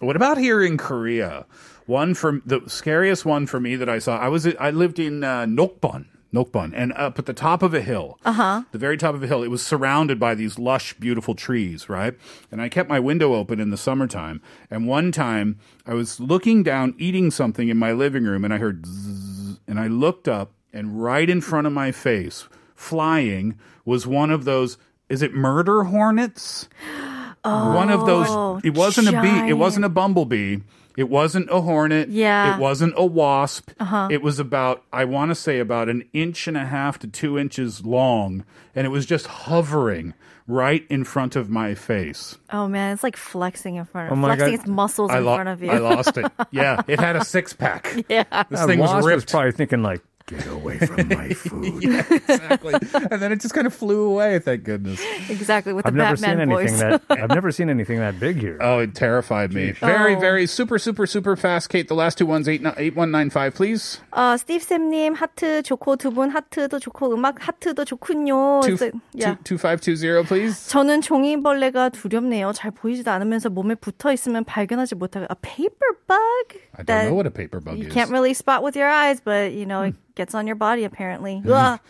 What 0.00 0.16
about 0.16 0.36
here 0.38 0.62
in 0.62 0.76
Korea? 0.76 1.46
One 1.86 2.14
for 2.14 2.40
the 2.44 2.60
scariest 2.66 3.24
one 3.24 3.46
for 3.46 3.58
me 3.58 3.76
that 3.76 3.88
I 3.88 3.98
saw. 3.98 4.18
I 4.18 4.28
was 4.28 4.46
I 4.46 4.70
lived 4.70 4.98
in 4.98 5.24
uh, 5.24 5.46
Nokbon. 5.46 6.06
Nokbon, 6.34 6.72
and 6.74 6.92
up 6.94 7.18
at 7.18 7.26
the 7.26 7.34
top 7.34 7.62
of 7.62 7.74
a 7.74 7.82
hill, 7.82 8.18
uh-huh. 8.24 8.62
the 8.72 8.78
very 8.78 8.96
top 8.96 9.14
of 9.14 9.22
a 9.22 9.26
hill, 9.26 9.42
it 9.42 9.48
was 9.48 9.64
surrounded 9.64 10.18
by 10.18 10.34
these 10.34 10.58
lush, 10.58 10.94
beautiful 10.94 11.34
trees, 11.34 11.88
right? 11.88 12.14
And 12.50 12.62
I 12.62 12.68
kept 12.68 12.88
my 12.88 13.00
window 13.00 13.34
open 13.34 13.60
in 13.60 13.70
the 13.70 13.76
summertime. 13.76 14.40
And 14.70 14.86
one 14.86 15.12
time, 15.12 15.58
I 15.86 15.94
was 15.94 16.20
looking 16.20 16.62
down, 16.62 16.94
eating 16.98 17.30
something 17.30 17.68
in 17.68 17.76
my 17.76 17.92
living 17.92 18.24
room, 18.24 18.44
and 18.44 18.54
I 18.54 18.58
heard, 18.58 18.86
zzz, 18.86 19.60
and 19.68 19.78
I 19.78 19.88
looked 19.88 20.28
up, 20.28 20.52
and 20.72 21.02
right 21.02 21.28
in 21.28 21.40
front 21.40 21.66
of 21.66 21.72
my 21.72 21.92
face, 21.92 22.48
flying, 22.74 23.58
was 23.84 24.06
one 24.06 24.30
of 24.30 24.44
those. 24.44 24.78
Is 25.08 25.20
it 25.20 25.34
murder 25.34 25.84
hornets? 25.84 26.68
one 27.44 27.90
of 27.90 28.06
those. 28.06 28.26
Oh, 28.28 28.60
it 28.64 28.74
wasn't 28.74 29.08
a 29.08 29.20
bee. 29.22 29.48
It 29.48 29.54
wasn't 29.54 29.84
a 29.84 29.88
bumblebee. 29.88 30.58
It 30.96 31.08
wasn't 31.08 31.48
a 31.50 31.60
hornet. 31.62 32.10
Yeah. 32.10 32.54
It 32.56 32.60
wasn't 32.60 32.92
a 32.98 33.04
wasp. 33.06 33.70
Uh-huh. 33.80 34.08
It 34.10 34.20
was 34.22 34.38
about, 34.38 34.84
I 34.92 35.06
want 35.06 35.30
to 35.30 35.34
say, 35.34 35.58
about 35.58 35.88
an 35.88 36.06
inch 36.12 36.46
and 36.46 36.56
a 36.56 36.66
half 36.66 36.98
to 36.98 37.06
two 37.06 37.38
inches 37.38 37.84
long, 37.84 38.44
and 38.74 38.86
it 38.86 38.90
was 38.90 39.06
just 39.06 39.26
hovering 39.26 40.12
right 40.46 40.84
in 40.90 41.04
front 41.04 41.34
of 41.34 41.48
my 41.48 41.74
face. 41.74 42.36
Oh 42.52 42.68
man, 42.68 42.92
it's 42.92 43.02
like 43.02 43.16
flexing 43.16 43.76
in 43.76 43.84
front 43.86 44.08
of 44.08 44.12
Oh 44.12 44.16
my 44.20 44.36
flexing 44.36 44.56
God. 44.56 44.60
its 44.60 44.68
muscles 44.68 45.10
I, 45.10 45.18
in 45.18 45.24
lo- 45.24 45.34
front 45.36 45.48
of 45.48 45.62
you. 45.62 45.70
I 45.70 45.78
lost 45.78 46.16
it. 46.18 46.30
Yeah, 46.50 46.82
it 46.86 47.00
had 47.00 47.16
a 47.16 47.24
six 47.24 47.54
pack. 47.54 48.04
yeah. 48.10 48.24
This 48.50 48.60
That 48.60 48.66
thing 48.66 48.78
was 48.80 48.90
wasp 48.90 49.06
ripped. 49.06 49.30
probably 49.30 49.52
thinking 49.52 49.82
like, 49.82 50.02
"Get 50.27 50.43
away 50.51 50.75
from 50.79 51.07
my 51.07 51.31
food." 51.31 51.79
yeah, 51.79 52.03
exactly. 52.11 52.73
and 52.75 53.21
then 53.23 53.31
it 53.31 53.39
just 53.39 53.55
kind 53.55 53.63
of 53.65 53.71
flew 53.73 54.11
away. 54.11 54.39
Thank 54.39 54.65
goodness. 54.67 54.99
Exactly 55.31 55.71
with 55.71 55.87
I've 55.87 55.93
the 55.95 56.03
never 56.03 56.19
Batman 56.19 56.35
seen 56.35 56.51
anything 56.51 56.75
voice. 56.75 56.99
that 57.07 57.23
I've 57.23 57.31
never 57.31 57.47
seen 57.55 57.69
anything 57.71 57.99
that 58.03 58.19
big 58.19 58.35
here. 58.35 58.57
Oh, 58.59 58.79
it 58.83 58.91
terrified 58.93 59.53
me. 59.55 59.71
Very, 59.71 60.15
Oh. 60.15 60.19
very 60.19 60.43
super, 60.45 60.75
super, 60.79 61.07
super 61.07 61.37
fast. 61.39 61.69
Kate, 61.71 61.87
the 61.87 61.95
last 61.95 62.17
two 62.19 62.25
ones, 62.27 62.49
eight, 62.51 62.59
eight 62.75 62.95
one 62.99 63.09
nine 63.11 63.29
five, 63.31 63.55
please. 63.55 64.01
어, 64.11 64.35
스티브 64.35 64.65
쌤님 64.67 65.15
하트 65.15 65.63
좋고 65.63 65.95
두 65.95 66.11
분 66.11 66.27
하트도 66.29 66.79
좋고 66.79 67.13
음악 67.15 67.39
하트도 67.47 67.85
좋군요. 67.85 68.59
Two, 68.67 68.75
그래서- 68.75 68.91
야. 69.23 69.35
two, 69.45 69.55
two 69.55 69.57
five 69.57 69.79
two 69.79 69.95
zero, 69.95 70.23
please. 70.27 70.67
저는 70.67 70.99
종이벌레가 71.01 71.87
두렵네요. 71.95 72.51
잘 72.51 72.71
보이지도 72.71 73.11
않으면서 73.11 73.49
몸에 73.49 73.75
붙어 73.75 74.11
있으면 74.11 74.43
발견하지 74.43 74.95
못하고 74.95 75.23
a 75.31 75.35
paper 75.41 75.95
bug. 76.07 76.59
I 76.75 76.83
don't 76.83 76.87
that 76.87 77.05
know 77.07 77.15
what 77.15 77.25
a 77.27 77.31
paper 77.31 77.59
bug 77.63 77.77
you 77.79 77.87
is. 77.87 77.93
can't 77.93 78.11
really 78.11 78.33
spot 78.33 78.61
with 78.61 78.75
your 78.75 78.89
eyes, 78.91 79.19
but 79.23 79.53
you 79.53 79.65
know 79.65 79.83
it 79.87 79.95
gets 80.22 80.36
on 80.36 80.46
your 80.46 80.54
body 80.54 80.84
apparently. 80.84 81.40
Hmm. 81.40 81.50
Ugh. 81.50 81.80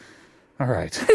All 0.58 0.66
right. 0.66 1.04